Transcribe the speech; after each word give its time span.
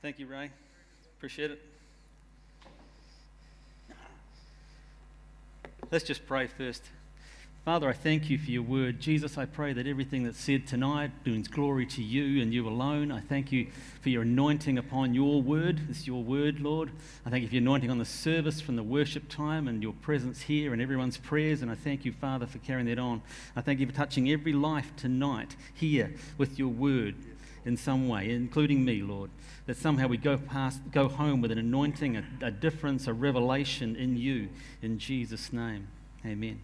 Thank 0.00 0.20
you, 0.20 0.28
Ray. 0.28 0.50
Appreciate 1.16 1.50
it. 1.50 1.60
Let's 5.90 6.04
just 6.04 6.24
pray 6.24 6.46
first. 6.46 6.84
Father, 7.64 7.88
I 7.88 7.92
thank 7.92 8.30
you 8.30 8.38
for 8.38 8.50
your 8.50 8.62
word. 8.62 9.00
Jesus, 9.00 9.36
I 9.36 9.44
pray 9.44 9.72
that 9.72 9.88
everything 9.88 10.22
that's 10.22 10.38
said 10.38 10.68
tonight 10.68 11.10
brings 11.24 11.48
glory 11.48 11.84
to 11.86 12.02
you 12.02 12.40
and 12.40 12.54
you 12.54 12.68
alone. 12.68 13.10
I 13.10 13.20
thank 13.20 13.50
you 13.50 13.66
for 14.00 14.08
your 14.10 14.22
anointing 14.22 14.78
upon 14.78 15.14
your 15.14 15.42
word. 15.42 15.90
Is 15.90 16.06
your 16.06 16.22
word, 16.22 16.60
Lord. 16.60 16.90
I 17.26 17.30
thank 17.30 17.42
you 17.42 17.48
for 17.48 17.56
your 17.56 17.62
anointing 17.62 17.90
on 17.90 17.98
the 17.98 18.04
service 18.04 18.60
from 18.60 18.76
the 18.76 18.84
worship 18.84 19.28
time 19.28 19.66
and 19.66 19.82
your 19.82 19.94
presence 19.94 20.42
here 20.42 20.72
and 20.72 20.80
everyone's 20.80 21.18
prayers. 21.18 21.60
And 21.60 21.70
I 21.70 21.74
thank 21.74 22.04
you, 22.04 22.12
Father, 22.12 22.46
for 22.46 22.58
carrying 22.58 22.86
that 22.86 23.00
on. 23.00 23.20
I 23.56 23.62
thank 23.62 23.80
you 23.80 23.86
for 23.86 23.94
touching 23.94 24.30
every 24.30 24.52
life 24.52 24.92
tonight 24.96 25.56
here 25.74 26.14
with 26.38 26.56
your 26.56 26.68
word 26.68 27.16
in 27.64 27.76
some 27.76 28.08
way, 28.08 28.30
including 28.30 28.84
me, 28.84 29.02
Lord. 29.02 29.30
That 29.66 29.76
somehow 29.76 30.08
we 30.08 30.16
go 30.16 30.36
past, 30.36 30.80
go 30.90 31.08
home 31.08 31.40
with 31.40 31.50
an 31.50 31.58
anointing, 31.58 32.16
a, 32.16 32.24
a 32.42 32.50
difference, 32.50 33.06
a 33.06 33.12
revelation 33.12 33.96
in 33.96 34.16
you. 34.16 34.48
In 34.82 34.98
Jesus' 34.98 35.52
name. 35.52 35.88
Amen. 36.24 36.60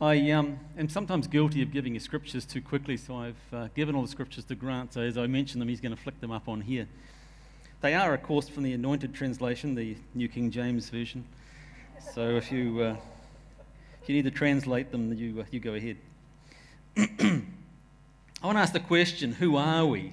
I 0.00 0.30
um, 0.32 0.58
am 0.76 0.88
sometimes 0.88 1.26
guilty 1.26 1.62
of 1.62 1.72
giving 1.72 1.94
you 1.94 2.00
scriptures 2.00 2.44
too 2.44 2.60
quickly, 2.60 2.96
so 2.96 3.16
I've 3.16 3.54
uh, 3.54 3.68
given 3.74 3.94
all 3.94 4.02
the 4.02 4.08
scriptures 4.08 4.44
to 4.44 4.54
Grant. 4.54 4.92
So 4.92 5.00
as 5.00 5.16
I 5.16 5.26
mention 5.26 5.60
them, 5.60 5.68
he's 5.68 5.80
going 5.80 5.94
to 5.94 6.00
flick 6.02 6.20
them 6.20 6.32
up 6.32 6.48
on 6.48 6.60
here. 6.60 6.88
They 7.80 7.94
are, 7.94 8.12
of 8.12 8.22
course, 8.22 8.48
from 8.48 8.64
the 8.64 8.72
Anointed 8.72 9.14
Translation, 9.14 9.74
the 9.74 9.96
New 10.14 10.28
King 10.28 10.50
James 10.50 10.88
Version. 10.90 11.24
So 12.12 12.30
if 12.30 12.50
you, 12.50 12.80
uh, 12.80 12.96
if 14.02 14.08
you 14.08 14.16
need 14.16 14.24
to 14.24 14.30
translate 14.30 14.90
them, 14.90 15.12
you, 15.12 15.40
uh, 15.40 15.44
you 15.50 15.60
go 15.60 15.74
ahead. 15.74 15.96
I 16.96 18.46
want 18.46 18.56
to 18.56 18.60
ask 18.60 18.72
the 18.72 18.80
question 18.80 19.32
who 19.32 19.56
are 19.56 19.84
we? 19.84 20.12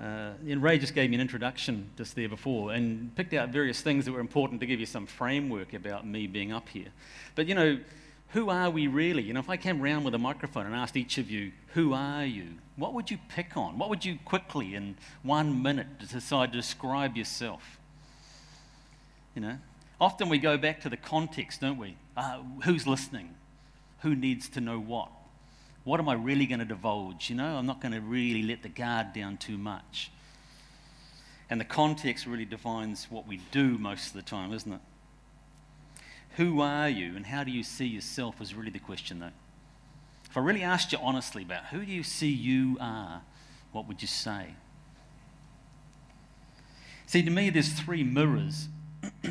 Uh, 0.00 0.30
and 0.48 0.62
Ray 0.62 0.78
just 0.78 0.94
gave 0.94 1.10
me 1.10 1.14
an 1.14 1.20
introduction 1.20 1.90
just 1.96 2.16
there 2.16 2.28
before 2.28 2.72
and 2.72 3.14
picked 3.14 3.34
out 3.34 3.50
various 3.50 3.80
things 3.80 4.06
that 4.06 4.12
were 4.12 4.20
important 4.20 4.60
to 4.60 4.66
give 4.66 4.80
you 4.80 4.86
some 4.86 5.06
framework 5.06 5.74
about 5.74 6.06
me 6.06 6.26
being 6.26 6.52
up 6.52 6.68
here. 6.70 6.88
But 7.34 7.46
you 7.46 7.54
know, 7.54 7.78
who 8.30 8.48
are 8.50 8.70
we 8.70 8.86
really? 8.86 9.22
You 9.22 9.34
know, 9.34 9.40
if 9.40 9.50
I 9.50 9.56
came 9.56 9.80
around 9.80 10.04
with 10.04 10.14
a 10.14 10.18
microphone 10.18 10.66
and 10.66 10.74
asked 10.74 10.96
each 10.96 11.18
of 11.18 11.30
you, 11.30 11.52
who 11.74 11.92
are 11.92 12.24
you? 12.24 12.46
What 12.76 12.94
would 12.94 13.10
you 13.10 13.18
pick 13.28 13.56
on? 13.56 13.78
What 13.78 13.90
would 13.90 14.04
you 14.04 14.18
quickly, 14.24 14.74
in 14.74 14.96
one 15.22 15.62
minute, 15.62 15.98
decide 15.98 16.52
to 16.52 16.58
describe 16.58 17.16
yourself? 17.16 17.78
You 19.36 19.42
know, 19.42 19.58
often 20.00 20.28
we 20.28 20.38
go 20.38 20.56
back 20.56 20.80
to 20.80 20.88
the 20.88 20.96
context, 20.96 21.60
don't 21.60 21.78
we? 21.78 21.96
Uh, 22.16 22.40
who's 22.64 22.86
listening? 22.86 23.34
Who 24.00 24.16
needs 24.16 24.48
to 24.50 24.60
know 24.60 24.80
what? 24.80 25.10
What 25.90 25.98
am 25.98 26.08
I 26.08 26.14
really 26.14 26.46
going 26.46 26.60
to 26.60 26.64
divulge? 26.64 27.30
You 27.30 27.34
know, 27.34 27.56
I'm 27.56 27.66
not 27.66 27.80
going 27.80 27.90
to 27.90 28.00
really 28.00 28.44
let 28.44 28.62
the 28.62 28.68
guard 28.68 29.12
down 29.12 29.38
too 29.38 29.58
much. 29.58 30.12
And 31.50 31.60
the 31.60 31.64
context 31.64 32.26
really 32.26 32.44
defines 32.44 33.08
what 33.10 33.26
we 33.26 33.40
do 33.50 33.76
most 33.76 34.06
of 34.06 34.12
the 34.12 34.22
time, 34.22 34.52
isn't 34.52 34.72
it? 34.72 34.78
Who 36.36 36.60
are 36.60 36.88
you 36.88 37.16
and 37.16 37.26
how 37.26 37.42
do 37.42 37.50
you 37.50 37.64
see 37.64 37.86
yourself 37.86 38.40
is 38.40 38.54
really 38.54 38.70
the 38.70 38.78
question, 38.78 39.18
though. 39.18 39.32
If 40.30 40.36
I 40.36 40.40
really 40.42 40.62
asked 40.62 40.92
you 40.92 40.98
honestly 41.02 41.42
about 41.42 41.64
who 41.72 41.84
do 41.84 41.90
you 41.90 42.04
see 42.04 42.30
you 42.30 42.78
are, 42.80 43.22
what 43.72 43.88
would 43.88 44.00
you 44.00 44.06
say? 44.06 44.54
See, 47.06 47.24
to 47.24 47.30
me, 47.32 47.50
there's 47.50 47.72
three 47.72 48.04
mirrors. 48.04 48.68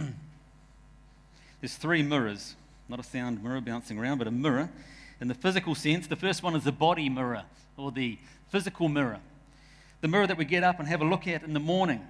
there's 1.62 1.76
three 1.76 2.04
mirrors, 2.04 2.58
not 2.90 3.00
a 3.00 3.04
sound 3.04 3.42
mirror 3.42 3.62
bouncing 3.62 3.98
around, 3.98 4.18
but 4.18 4.28
a 4.28 4.32
mirror 4.32 4.70
in 5.22 5.28
the 5.28 5.34
physical 5.34 5.76
sense. 5.76 6.08
The 6.08 6.16
first 6.16 6.44
one 6.44 6.56
is 6.56 6.64
the 6.64 6.72
body 6.72 7.10
mirror 7.10 7.44
or 7.78 7.92
the 7.92 8.18
physical 8.50 8.90
mirror, 8.90 9.20
the 10.02 10.08
mirror 10.08 10.28
that 10.28 10.38
we 10.38 10.46
get 10.46 10.64
up 10.64 10.80
and 10.80 10.88
have 10.88 11.02
a 11.02 11.06
look 11.06 11.28
at 11.28 11.44
in 11.44 11.54
the 11.54 11.60
morning 11.60 12.06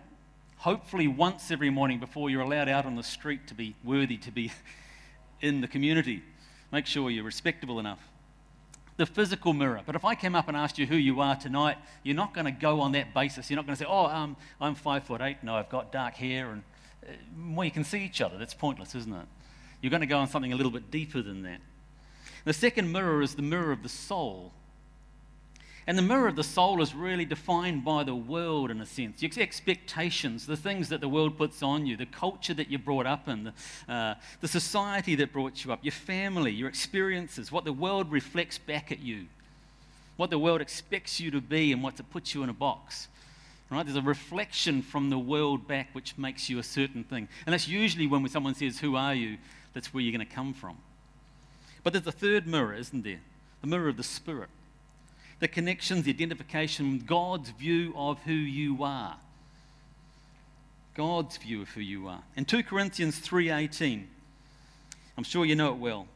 hopefully 0.60 1.08
once 1.08 1.52
every 1.52 1.70
morning 1.70 2.00
before 2.00 2.30
you're 2.30 2.42
allowed 2.42 2.68
out 2.68 2.86
on 2.86 2.96
the 2.96 3.04
street 3.04 3.48
to 3.48 3.54
be 3.54 3.76
worthy 3.84 4.18
to 4.18 4.32
be 4.32 4.52
in 5.42 5.62
the 5.62 5.68
community. 5.68 6.22
Make 6.72 6.86
sure 6.86 7.10
you're 7.10 7.24
respectable 7.24 7.80
enough. 7.80 8.00
The 8.98 9.06
physical 9.06 9.54
mirror. 9.54 9.82
But 9.86 9.96
if 9.96 10.04
I 10.04 10.14
came 10.14 10.36
up 10.36 10.50
and 10.50 10.58
asked 10.58 10.78
you 10.78 10.86
who 10.86 10.98
you 10.98 11.22
are 11.22 11.36
tonight, 11.36 11.78
you're 12.04 12.16
not 12.16 12.34
going 12.34 12.46
to 12.46 12.52
go 12.52 12.82
on 12.82 12.92
that 12.92 13.14
basis. 13.14 13.50
You're 13.50 13.56
not 13.56 13.66
going 13.66 13.78
to 13.78 13.84
say, 13.84 13.90
oh, 13.90 14.08
um, 14.08 14.36
I'm 14.60 14.76
five 14.76 15.06
foot 15.06 15.22
eight. 15.22 15.38
No, 15.42 15.56
I've 15.56 15.70
got 15.70 15.94
dark 15.94 16.16
hair. 16.16 16.52
And 16.52 16.64
uh, 17.08 17.14
well, 17.56 17.64
you 17.64 17.72
can 17.72 17.86
see 17.86 18.04
each 18.04 18.20
other. 18.20 18.38
That's 18.38 18.54
pointless, 18.54 18.96
isn't 18.96 19.14
it? 19.14 19.26
You're 19.82 19.92
going 19.92 20.02
to 20.02 20.08
go 20.08 20.18
on 20.18 20.28
something 20.28 20.52
a 20.52 20.58
little 20.58 20.72
bit 20.72 20.92
deeper 20.92 21.22
than 21.22 21.44
that. 21.44 21.62
The 22.46 22.54
second 22.54 22.92
mirror 22.92 23.22
is 23.22 23.36
the 23.36 23.42
mirror 23.42 23.72
of 23.72 23.84
the 23.84 23.90
soul. 23.90 24.52
And 25.90 25.98
the 25.98 26.04
mirror 26.04 26.28
of 26.28 26.36
the 26.36 26.44
soul 26.44 26.84
is 26.84 26.94
really 26.94 27.26
defined 27.26 27.84
by 27.84 28.04
the 28.04 28.14
world 28.14 28.70
in 28.70 28.80
a 28.80 28.86
sense. 28.86 29.24
Your 29.24 29.32
expectations, 29.40 30.46
the 30.46 30.56
things 30.56 30.90
that 30.90 31.02
the 31.02 31.10
world 31.10 31.36
puts 31.36 31.64
on 31.64 31.88
you, 31.88 31.98
the 31.98 32.06
culture 32.06 32.54
that 32.54 32.70
you're 32.70 32.80
brought 32.80 33.08
up 33.08 33.28
in, 33.28 33.46
the, 33.46 33.92
uh, 33.92 34.14
the 34.40 34.48
society 34.48 35.16
that 35.16 35.34
brought 35.34 35.66
you 35.66 35.74
up, 35.74 35.80
your 35.82 35.92
family, 35.92 36.52
your 36.52 36.70
experiences, 36.70 37.52
what 37.52 37.66
the 37.66 37.74
world 37.74 38.12
reflects 38.12 38.60
back 38.60 38.92
at 38.92 39.00
you, 39.00 39.26
what 40.16 40.30
the 40.30 40.38
world 40.38 40.62
expects 40.62 41.20
you 41.20 41.32
to 41.32 41.42
be, 41.42 41.72
and 41.72 41.82
what 41.82 41.98
to 41.98 42.04
put 42.04 42.36
you 42.36 42.44
in 42.44 42.50
a 42.50 42.54
box. 42.54 43.08
Right? 43.72 43.84
There's 43.84 43.98
a 43.98 44.02
reflection 44.04 44.84
from 44.84 45.10
the 45.10 45.18
world 45.18 45.68
back 45.68 45.90
which 45.94 46.18
makes 46.20 46.52
you 46.52 46.60
a 46.60 46.64
certain 46.64 47.04
thing. 47.04 47.28
And 47.48 47.54
that's 47.54 47.68
usually 47.68 48.06
when 48.06 48.28
someone 48.30 48.54
says, 48.54 48.78
Who 48.78 48.96
are 48.96 49.16
you? 49.16 49.38
That's 49.74 49.92
where 49.92 50.04
you're 50.04 50.16
going 50.16 50.28
to 50.28 50.34
come 50.34 50.54
from. 50.54 50.78
But 51.84 51.94
there's 51.94 52.08
a 52.08 52.12
third 52.12 52.48
mirror, 52.48 52.74
isn't 52.74 53.04
there? 53.04 53.22
The 53.62 53.68
mirror 53.68 53.90
of 53.90 53.98
the 53.98 54.04
Spirit 54.04 54.50
the 55.40 55.48
connections, 55.48 56.04
the 56.04 56.12
identification, 56.12 57.00
God's 57.06 57.50
view 57.52 57.94
of 57.96 58.20
who 58.24 58.34
you 58.34 58.84
are. 58.84 59.18
God's 60.96 61.38
view 61.38 61.62
of 61.62 61.70
who 61.70 61.82
you 61.82 62.08
are. 62.08 62.24
In 62.36 62.46
2 62.46 62.64
Corinthians 62.64 63.20
3:18, 63.20 64.08
I'm 65.18 65.24
sure 65.24 65.46
you 65.46 65.56
know 65.56 65.72
it 65.72 65.78
well. 65.78 66.08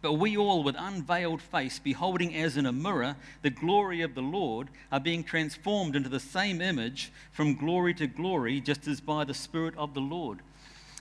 But 0.00 0.12
we 0.12 0.36
all, 0.36 0.62
with 0.62 0.76
unveiled 0.78 1.42
face, 1.42 1.78
beholding 1.78 2.34
as 2.34 2.56
in 2.56 2.66
a 2.66 2.72
mirror 2.72 3.16
the 3.42 3.50
glory 3.50 4.02
of 4.02 4.14
the 4.14 4.22
Lord, 4.22 4.68
are 4.92 5.00
being 5.00 5.24
transformed 5.24 5.96
into 5.96 6.08
the 6.08 6.20
same 6.20 6.60
image 6.60 7.10
from 7.32 7.56
glory 7.56 7.94
to 7.94 8.06
glory, 8.06 8.60
just 8.60 8.86
as 8.86 9.00
by 9.00 9.24
the 9.24 9.34
Spirit 9.34 9.74
of 9.76 9.94
the 9.94 10.00
Lord. 10.00 10.40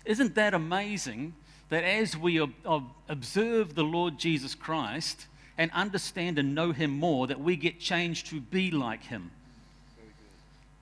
Isn't 0.05 0.33
that 0.35 0.53
amazing 0.53 1.35
that 1.69 1.83
as 1.83 2.15
we 2.15 2.37
observe 3.09 3.75
the 3.75 3.83
Lord 3.83 4.17
Jesus 4.17 4.55
Christ, 4.55 5.27
and 5.57 5.71
understand 5.71 6.37
and 6.37 6.53
know 6.53 6.71
Him 6.71 6.91
more, 6.91 7.27
that 7.27 7.39
we 7.39 7.55
get 7.55 7.79
changed 7.79 8.27
to 8.27 8.39
be 8.39 8.71
like 8.71 9.03
Him. 9.03 9.31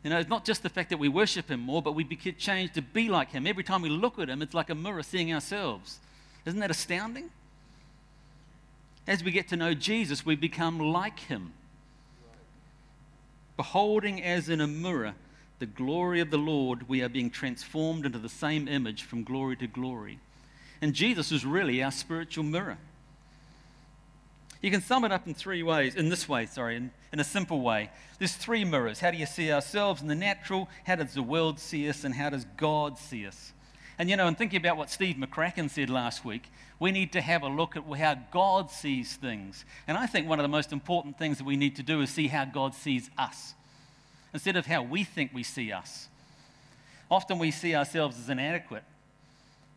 You 0.04 0.10
know, 0.10 0.20
it's 0.20 0.30
not 0.30 0.46
just 0.46 0.62
the 0.62 0.70
fact 0.70 0.90
that 0.90 0.98
we 0.98 1.08
worship 1.08 1.50
Him 1.50 1.62
more, 1.62 1.82
but 1.82 1.94
we 1.94 2.04
get 2.04 2.38
changed 2.38 2.76
to 2.76 2.82
be 2.82 3.10
like 3.10 3.32
Him. 3.32 3.48
Every 3.48 3.64
time 3.64 3.82
we 3.82 3.90
look 3.90 4.20
at 4.20 4.30
Him, 4.30 4.42
it's 4.42 4.54
like 4.54 4.70
a 4.70 4.76
mirror 4.76 5.02
seeing 5.02 5.34
ourselves. 5.34 6.00
Isn't 6.46 6.60
that 6.60 6.70
astounding? 6.70 7.30
As 9.08 9.24
we 9.24 9.32
get 9.32 9.48
to 9.50 9.56
know 9.56 9.74
Jesus, 9.74 10.26
we 10.26 10.36
become 10.36 10.80
like 10.80 11.20
Him. 11.22 11.54
Beholding 13.56 14.22
as 14.22 14.50
in 14.50 14.60
a 14.60 14.68
mirror 14.68 15.16
the 15.60 15.66
glory 15.66 16.20
of 16.20 16.32
the 16.32 16.38
Lord, 16.38 16.90
we 16.90 17.02
are 17.02 17.08
being 17.08 17.30
transformed 17.30 18.06
into 18.06 18.20
the 18.20 18.28
same 18.28 18.68
image 18.68 19.04
from 19.04 19.24
glory 19.24 19.56
to 19.56 19.68
glory. 19.68 20.20
And 20.82 20.94
Jesus 20.94 21.32
is 21.32 21.46
really 21.46 21.82
our 21.82 21.92
spiritual 21.92 22.44
mirror. 22.44 22.78
You 24.62 24.72
can 24.72 24.82
sum 24.82 25.06
it 25.06 25.12
up 25.12 25.28
in 25.28 25.34
three 25.34 25.62
ways, 25.62 25.96
in 25.96 26.10
this 26.10 26.28
way, 26.28 26.48
sorry, 26.48 26.76
in, 26.76 26.92
in 27.14 27.20
a 27.20 27.24
simple 27.24 27.62
way. 27.62 27.92
There's 28.18 28.34
three 28.34 28.66
mirrors. 28.66 29.00
How 29.00 29.12
do 29.12 29.18
you 29.18 29.26
see 29.28 29.52
ourselves 29.52 30.02
in 30.02 30.08
the 30.08 30.16
natural? 30.16 30.70
How 30.86 30.96
does 30.96 31.14
the 31.14 31.22
world 31.22 31.60
see 31.60 31.88
us? 31.88 32.04
And 32.04 32.16
how 32.16 32.30
does 32.30 32.46
God 32.58 32.98
see 32.98 33.28
us? 33.28 33.54
And 33.98 34.10
you 34.10 34.18
know, 34.18 34.28
in 34.28 34.36
thinking 34.36 34.60
about 34.60 34.78
what 34.78 34.90
Steve 34.90 35.16
McCracken 35.18 35.70
said 35.70 35.90
last 35.90 36.26
week, 36.26 36.52
we 36.80 36.92
need 36.92 37.14
to 37.14 37.22
have 37.22 37.44
a 37.44 37.48
look 37.48 37.78
at 37.78 37.84
how 37.84 38.16
God 38.32 38.70
sees 38.72 39.16
things. 39.16 39.66
And 39.88 39.98
I 39.98 40.06
think 40.06 40.28
one 40.28 40.40
of 40.40 40.44
the 40.44 40.50
most 40.50 40.72
important 40.74 41.18
things 41.18 41.38
that 41.38 41.46
we 41.46 41.56
need 41.56 41.76
to 41.78 41.84
do 41.84 42.02
is 42.02 42.10
see 42.10 42.28
how 42.28 42.46
God 42.46 42.74
sees 42.74 43.10
us 43.18 43.54
instead 44.34 44.58
of 44.58 44.66
how 44.66 44.82
we 44.82 45.04
think 45.04 45.32
we 45.34 45.44
see 45.44 45.72
us. 45.72 46.10
Often 47.10 47.40
we 47.40 47.52
see 47.52 47.76
ourselves 47.76 48.20
as 48.20 48.30
inadequate. 48.30 48.84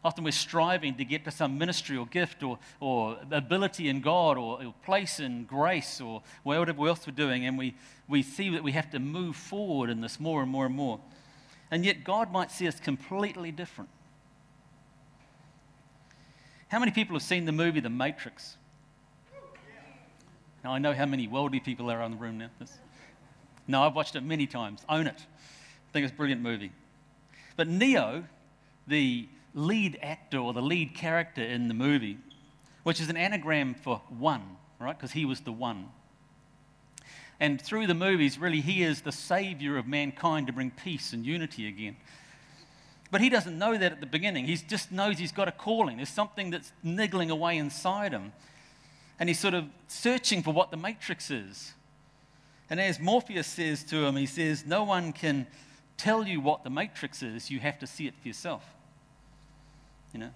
Often 0.04 0.24
we're 0.24 0.30
striving 0.30 0.94
to 0.94 1.04
get 1.04 1.24
to 1.24 1.30
some 1.30 1.58
ministry 1.58 1.96
or 1.96 2.06
gift 2.06 2.42
or, 2.42 2.58
or 2.78 3.18
ability 3.32 3.88
in 3.88 4.00
God 4.00 4.38
or, 4.38 4.62
or 4.64 4.74
place 4.84 5.18
in 5.18 5.44
grace 5.44 6.00
or 6.00 6.22
whatever 6.44 6.86
else 6.86 7.06
we're 7.06 7.14
doing, 7.14 7.46
and 7.46 7.58
we, 7.58 7.74
we 8.08 8.22
see 8.22 8.50
that 8.50 8.62
we 8.62 8.72
have 8.72 8.90
to 8.90 9.00
move 9.00 9.34
forward 9.34 9.90
in 9.90 10.00
this 10.00 10.20
more 10.20 10.42
and 10.42 10.50
more 10.50 10.66
and 10.66 10.74
more. 10.74 11.00
And 11.70 11.84
yet, 11.84 12.04
God 12.04 12.32
might 12.32 12.50
see 12.50 12.68
us 12.68 12.78
completely 12.78 13.50
different. 13.50 13.90
How 16.68 16.78
many 16.78 16.92
people 16.92 17.14
have 17.16 17.22
seen 17.22 17.44
the 17.44 17.52
movie 17.52 17.80
The 17.80 17.90
Matrix? 17.90 18.56
Now, 20.62 20.72
I 20.72 20.78
know 20.78 20.92
how 20.92 21.06
many 21.06 21.26
worldly 21.26 21.60
people 21.60 21.90
are 21.90 22.02
in 22.02 22.12
the 22.12 22.16
room 22.16 22.38
now. 22.38 22.50
No, 23.66 23.82
I've 23.82 23.94
watched 23.94 24.16
it 24.16 24.22
many 24.22 24.46
times. 24.46 24.84
Own 24.88 25.06
it. 25.06 25.16
I 25.16 25.92
think 25.92 26.04
it's 26.04 26.12
a 26.12 26.16
brilliant 26.16 26.42
movie. 26.42 26.72
But 27.56 27.68
Neo, 27.68 28.24
the 28.86 29.28
lead 29.58 29.98
actor 30.02 30.38
or 30.38 30.52
the 30.52 30.62
lead 30.62 30.94
character 30.94 31.42
in 31.42 31.68
the 31.68 31.74
movie, 31.74 32.18
which 32.84 33.00
is 33.00 33.08
an 33.08 33.16
anagram 33.16 33.74
for 33.74 34.00
one, 34.08 34.56
right? 34.78 34.96
Because 34.96 35.12
he 35.12 35.24
was 35.24 35.40
the 35.40 35.52
one. 35.52 35.88
And 37.40 37.60
through 37.60 37.86
the 37.86 37.94
movies, 37.94 38.38
really, 38.38 38.60
he 38.60 38.82
is 38.82 39.02
the 39.02 39.12
savior 39.12 39.76
of 39.76 39.86
mankind 39.86 40.46
to 40.48 40.52
bring 40.52 40.70
peace 40.70 41.12
and 41.12 41.24
unity 41.24 41.68
again. 41.68 41.96
But 43.10 43.20
he 43.20 43.28
doesn't 43.28 43.56
know 43.56 43.76
that 43.76 43.92
at 43.92 44.00
the 44.00 44.06
beginning. 44.06 44.46
He 44.46 44.56
just 44.56 44.92
knows 44.92 45.18
he's 45.18 45.32
got 45.32 45.48
a 45.48 45.52
calling. 45.52 45.96
There's 45.96 46.08
something 46.08 46.50
that's 46.50 46.72
niggling 46.82 47.30
away 47.30 47.56
inside 47.56 48.12
him. 48.12 48.32
And 49.18 49.28
he's 49.28 49.40
sort 49.40 49.54
of 49.54 49.64
searching 49.86 50.42
for 50.42 50.52
what 50.52 50.70
the 50.70 50.76
matrix 50.76 51.30
is. 51.30 51.72
And 52.70 52.80
as 52.80 53.00
Morpheus 53.00 53.46
says 53.46 53.82
to 53.84 54.04
him, 54.04 54.16
he 54.16 54.26
says, 54.26 54.66
No 54.66 54.84
one 54.84 55.12
can 55.12 55.46
tell 55.96 56.26
you 56.26 56.40
what 56.40 56.64
the 56.64 56.70
matrix 56.70 57.22
is, 57.22 57.50
you 57.50 57.60
have 57.60 57.78
to 57.78 57.86
see 57.86 58.06
it 58.06 58.14
for 58.20 58.28
yourself. 58.28 58.62
You 60.12 60.20
know? 60.20 60.30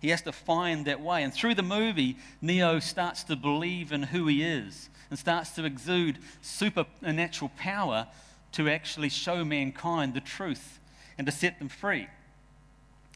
He 0.00 0.08
has 0.08 0.22
to 0.22 0.32
find 0.32 0.86
that 0.86 1.00
way. 1.00 1.22
And 1.22 1.32
through 1.32 1.54
the 1.54 1.62
movie, 1.62 2.16
Neo 2.40 2.78
starts 2.78 3.24
to 3.24 3.36
believe 3.36 3.92
in 3.92 4.04
who 4.04 4.26
he 4.26 4.42
is 4.42 4.88
and 5.10 5.18
starts 5.18 5.50
to 5.52 5.64
exude 5.64 6.18
supernatural 6.42 7.50
power 7.56 8.06
to 8.52 8.68
actually 8.68 9.08
show 9.08 9.44
mankind 9.44 10.14
the 10.14 10.20
truth 10.20 10.80
and 11.18 11.26
to 11.26 11.32
set 11.32 11.58
them 11.58 11.68
free. 11.68 12.08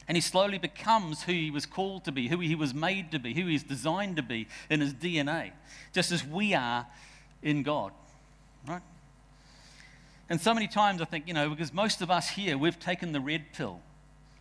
And 0.08 0.16
he 0.16 0.20
slowly 0.20 0.58
becomes 0.58 1.22
who 1.22 1.32
he 1.32 1.50
was 1.50 1.66
called 1.66 2.04
to 2.04 2.12
be, 2.12 2.28
who 2.28 2.40
he 2.40 2.54
was 2.54 2.74
made 2.74 3.12
to 3.12 3.18
be, 3.18 3.34
who 3.34 3.46
he's 3.46 3.62
designed 3.62 4.16
to 4.16 4.22
be 4.22 4.48
in 4.68 4.80
his 4.80 4.92
DNA, 4.92 5.52
just 5.92 6.10
as 6.10 6.26
we 6.26 6.52
are 6.52 6.86
in 7.42 7.62
God. 7.62 7.92
Right? 8.66 8.82
And 10.28 10.40
so 10.40 10.52
many 10.52 10.66
times 10.66 11.00
I 11.00 11.04
think, 11.04 11.28
you 11.28 11.34
know, 11.34 11.48
because 11.48 11.72
most 11.72 12.02
of 12.02 12.10
us 12.10 12.30
here, 12.30 12.58
we've 12.58 12.78
taken 12.78 13.12
the 13.12 13.20
red 13.20 13.52
pill, 13.52 13.80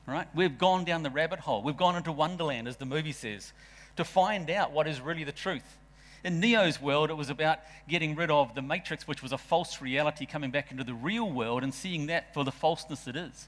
right? 0.09 0.27
We've 0.33 0.57
gone 0.57 0.85
down 0.85 1.03
the 1.03 1.09
rabbit 1.09 1.39
hole. 1.39 1.61
We've 1.61 1.77
gone 1.77 1.95
into 1.95 2.11
Wonderland, 2.11 2.67
as 2.67 2.77
the 2.77 2.85
movie 2.85 3.11
says, 3.11 3.53
to 3.95 4.03
find 4.03 4.49
out 4.49 4.71
what 4.71 4.87
is 4.87 5.01
really 5.01 5.23
the 5.23 5.31
truth. 5.31 5.77
In 6.23 6.39
Neo's 6.39 6.81
world, 6.81 7.09
it 7.09 7.15
was 7.15 7.29
about 7.29 7.59
getting 7.87 8.15
rid 8.15 8.29
of 8.29 8.53
the 8.53 8.61
matrix, 8.61 9.07
which 9.07 9.23
was 9.23 9.31
a 9.31 9.37
false 9.37 9.81
reality, 9.81 10.25
coming 10.25 10.51
back 10.51 10.71
into 10.71 10.83
the 10.83 10.93
real 10.93 11.29
world 11.29 11.63
and 11.63 11.73
seeing 11.73 12.07
that 12.07 12.33
for 12.33 12.43
the 12.43 12.51
falseness 12.51 13.07
it 13.07 13.15
is. 13.15 13.47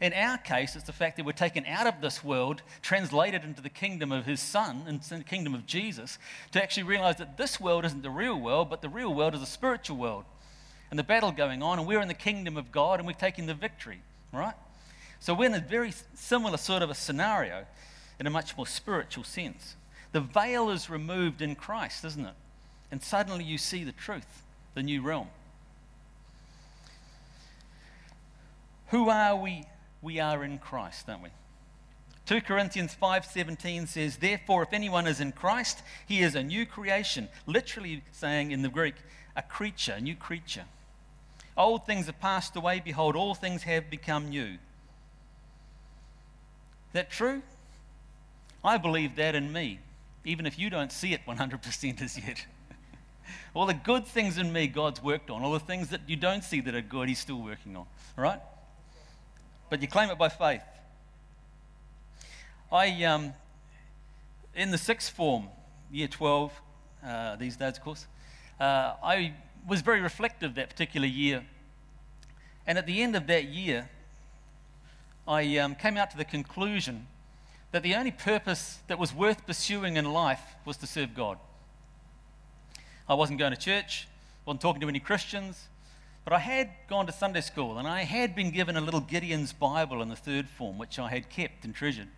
In 0.00 0.14
our 0.14 0.38
case, 0.38 0.76
it's 0.76 0.86
the 0.86 0.92
fact 0.92 1.16
that 1.18 1.26
we're 1.26 1.32
taken 1.32 1.66
out 1.66 1.86
of 1.86 2.00
this 2.00 2.24
world, 2.24 2.62
translated 2.80 3.44
into 3.44 3.60
the 3.60 3.68
kingdom 3.68 4.12
of 4.12 4.24
his 4.24 4.40
son, 4.40 4.84
and 4.86 5.02
the 5.02 5.24
kingdom 5.24 5.54
of 5.54 5.66
Jesus, 5.66 6.18
to 6.52 6.62
actually 6.62 6.84
realize 6.84 7.16
that 7.16 7.36
this 7.36 7.60
world 7.60 7.84
isn't 7.84 8.02
the 8.02 8.10
real 8.10 8.38
world, 8.38 8.70
but 8.70 8.80
the 8.80 8.88
real 8.88 9.12
world 9.12 9.34
is 9.34 9.42
a 9.42 9.46
spiritual 9.46 9.98
world. 9.98 10.24
And 10.90 10.98
the 10.98 11.04
battle 11.04 11.32
going 11.32 11.62
on, 11.62 11.78
and 11.78 11.86
we're 11.86 12.00
in 12.00 12.08
the 12.08 12.14
kingdom 12.14 12.56
of 12.56 12.72
God, 12.72 12.98
and 12.98 13.06
we're 13.06 13.12
taking 13.12 13.46
the 13.46 13.54
victory, 13.54 14.00
right? 14.32 14.54
So 15.20 15.34
we're 15.34 15.46
in 15.46 15.54
a 15.54 15.60
very 15.60 15.92
similar 16.14 16.56
sort 16.56 16.82
of 16.82 16.90
a 16.90 16.94
scenario 16.94 17.66
in 18.18 18.26
a 18.26 18.30
much 18.30 18.56
more 18.56 18.66
spiritual 18.66 19.24
sense. 19.24 19.76
The 20.12 20.20
veil 20.20 20.70
is 20.70 20.90
removed 20.90 21.42
in 21.42 21.54
Christ, 21.54 22.04
isn't 22.04 22.24
it? 22.24 22.34
And 22.90 23.02
suddenly 23.02 23.44
you 23.44 23.58
see 23.58 23.84
the 23.84 23.92
truth, 23.92 24.42
the 24.74 24.82
new 24.82 25.02
realm. 25.02 25.28
Who 28.88 29.08
are 29.08 29.36
we? 29.36 29.66
We 30.02 30.18
are 30.18 30.42
in 30.42 30.58
Christ, 30.58 31.06
don't 31.06 31.22
we? 31.22 31.30
2 32.26 32.40
Corinthians 32.40 32.94
5:17 32.94 33.86
says, 33.86 34.16
"Therefore 34.16 34.62
if 34.62 34.72
anyone 34.72 35.06
is 35.06 35.20
in 35.20 35.32
Christ, 35.32 35.82
he 36.06 36.22
is 36.22 36.34
a 36.34 36.42
new 36.42 36.64
creation." 36.64 37.28
Literally 37.46 38.02
saying 38.12 38.52
in 38.52 38.62
the 38.62 38.68
Greek, 38.68 38.96
a 39.36 39.42
creature, 39.42 39.92
a 39.92 40.00
new 40.00 40.16
creature. 40.16 40.64
Old 41.56 41.86
things 41.86 42.06
have 42.06 42.20
passed 42.20 42.56
away, 42.56 42.80
behold 42.80 43.16
all 43.16 43.34
things 43.34 43.64
have 43.64 43.90
become 43.90 44.30
new. 44.30 44.58
That 46.92 47.10
true? 47.10 47.42
I 48.62 48.76
believe 48.76 49.16
that 49.16 49.34
in 49.34 49.52
me 49.52 49.80
even 50.24 50.46
if 50.46 50.58
you 50.58 50.70
don't 50.70 50.92
see 50.92 51.12
it 51.12 51.20
100% 51.26 52.02
as 52.02 52.18
yet. 52.18 52.44
all 53.54 53.66
the 53.66 53.74
good 53.74 54.06
things 54.06 54.38
in 54.38 54.52
me, 54.52 54.66
God's 54.66 55.02
worked 55.02 55.30
on. 55.30 55.42
All 55.42 55.52
the 55.52 55.60
things 55.60 55.88
that 55.88 56.02
you 56.06 56.16
don't 56.16 56.44
see 56.44 56.60
that 56.60 56.74
are 56.74 56.82
good, 56.82 57.08
He's 57.08 57.18
still 57.18 57.40
working 57.40 57.76
on. 57.76 57.86
Right? 58.16 58.40
But 59.70 59.80
you 59.80 59.88
claim 59.88 60.10
it 60.10 60.18
by 60.18 60.28
faith. 60.28 60.62
I, 62.70 63.04
um, 63.04 63.34
in 64.54 64.70
the 64.70 64.78
sixth 64.78 65.12
form, 65.12 65.48
year 65.90 66.08
12, 66.08 66.52
uh, 67.04 67.36
these 67.36 67.56
days, 67.56 67.78
of 67.78 67.82
course, 67.82 68.06
uh, 68.60 68.94
I 69.02 69.34
was 69.66 69.80
very 69.80 70.00
reflective 70.00 70.54
that 70.56 70.68
particular 70.68 71.06
year. 71.06 71.44
And 72.66 72.78
at 72.78 72.86
the 72.86 73.02
end 73.02 73.16
of 73.16 73.26
that 73.28 73.46
year, 73.46 73.88
I 75.30 75.58
um, 75.58 75.76
came 75.76 75.96
out 75.96 76.10
to 76.10 76.16
the 76.16 76.24
conclusion 76.24 77.06
that 77.70 77.84
the 77.84 77.94
only 77.94 78.10
purpose 78.10 78.80
that 78.88 78.98
was 78.98 79.14
worth 79.14 79.46
pursuing 79.46 79.94
in 79.96 80.12
life 80.12 80.42
was 80.64 80.76
to 80.78 80.88
serve 80.88 81.14
God. 81.14 81.38
I 83.08 83.14
wasn't 83.14 83.38
going 83.38 83.52
to 83.52 83.56
church, 83.56 84.08
wasn't 84.44 84.60
talking 84.60 84.80
to 84.80 84.88
any 84.88 84.98
Christians, 84.98 85.68
but 86.24 86.32
I 86.32 86.40
had 86.40 86.70
gone 86.88 87.06
to 87.06 87.12
Sunday 87.12 87.42
school 87.42 87.78
and 87.78 87.86
I 87.86 88.02
had 88.02 88.34
been 88.34 88.50
given 88.50 88.76
a 88.76 88.80
little 88.80 88.98
Gideon's 88.98 89.52
Bible 89.52 90.02
in 90.02 90.08
the 90.08 90.16
third 90.16 90.48
form, 90.48 90.78
which 90.78 90.98
I 90.98 91.10
had 91.10 91.30
kept 91.30 91.64
and 91.64 91.72
treasured. 91.72 92.08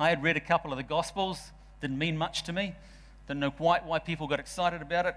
I 0.00 0.08
had 0.08 0.22
read 0.22 0.38
a 0.38 0.40
couple 0.40 0.72
of 0.72 0.78
the 0.78 0.82
Gospels, 0.82 1.50
didn't 1.82 1.98
mean 1.98 2.16
much 2.16 2.44
to 2.44 2.54
me, 2.54 2.74
didn't 3.26 3.40
know 3.40 3.50
quite 3.50 3.84
why 3.84 3.98
people 3.98 4.26
got 4.26 4.40
excited 4.40 4.80
about 4.80 5.04
it, 5.04 5.16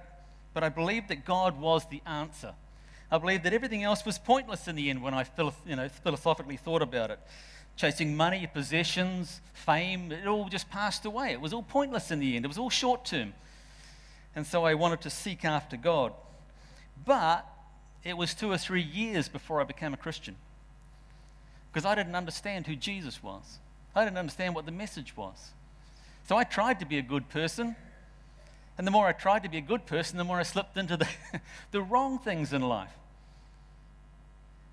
but 0.53 0.65
I 0.65 0.69
believed 0.69 1.07
that 1.07 1.23
God 1.23 1.61
was 1.61 1.85
the 1.85 2.01
answer. 2.05 2.55
I 3.11 3.17
believed 3.17 3.43
that 3.43 3.53
everything 3.53 3.83
else 3.83 4.05
was 4.05 4.17
pointless 4.17 4.67
in 4.67 4.75
the 4.75 4.89
end 4.89 5.03
when 5.03 5.13
I 5.13 5.25
you 5.65 5.75
know, 5.75 5.89
philosophically 5.89 6.57
thought 6.57 6.81
about 6.81 7.11
it 7.11 7.19
chasing 7.75 8.15
money, 8.15 8.47
possessions, 8.53 9.41
fame, 9.53 10.11
it 10.11 10.27
all 10.27 10.47
just 10.49 10.69
passed 10.69 11.05
away. 11.05 11.31
It 11.31 11.41
was 11.41 11.53
all 11.53 11.63
pointless 11.63 12.11
in 12.11 12.19
the 12.19 12.35
end, 12.35 12.45
it 12.45 12.47
was 12.47 12.57
all 12.57 12.69
short 12.69 13.05
term. 13.05 13.33
And 14.35 14.45
so 14.45 14.65
I 14.65 14.75
wanted 14.75 15.01
to 15.01 15.09
seek 15.09 15.43
after 15.43 15.77
God. 15.77 16.13
But 17.05 17.45
it 18.03 18.15
was 18.15 18.33
two 18.33 18.51
or 18.51 18.57
three 18.57 18.81
years 18.81 19.27
before 19.29 19.61
I 19.61 19.63
became 19.63 19.93
a 19.93 19.97
Christian 19.97 20.35
because 21.71 21.85
I 21.85 21.95
didn't 21.95 22.15
understand 22.15 22.67
who 22.67 22.75
Jesus 22.75 23.23
was, 23.23 23.59
I 23.95 24.03
didn't 24.03 24.17
understand 24.17 24.53
what 24.55 24.65
the 24.65 24.71
message 24.71 25.15
was. 25.17 25.51
So 26.27 26.37
I 26.37 26.43
tried 26.43 26.79
to 26.79 26.85
be 26.85 26.97
a 26.97 27.01
good 27.01 27.29
person. 27.29 27.75
And 28.77 28.87
the 28.87 28.91
more 28.91 29.05
I 29.05 29.11
tried 29.11 29.43
to 29.43 29.49
be 29.49 29.57
a 29.57 29.61
good 29.61 29.85
person, 29.85 30.17
the 30.17 30.23
more 30.23 30.39
I 30.39 30.43
slipped 30.43 30.77
into 30.77 30.97
the, 30.97 31.07
the 31.71 31.81
wrong 31.81 32.19
things 32.19 32.53
in 32.53 32.61
life. 32.61 32.93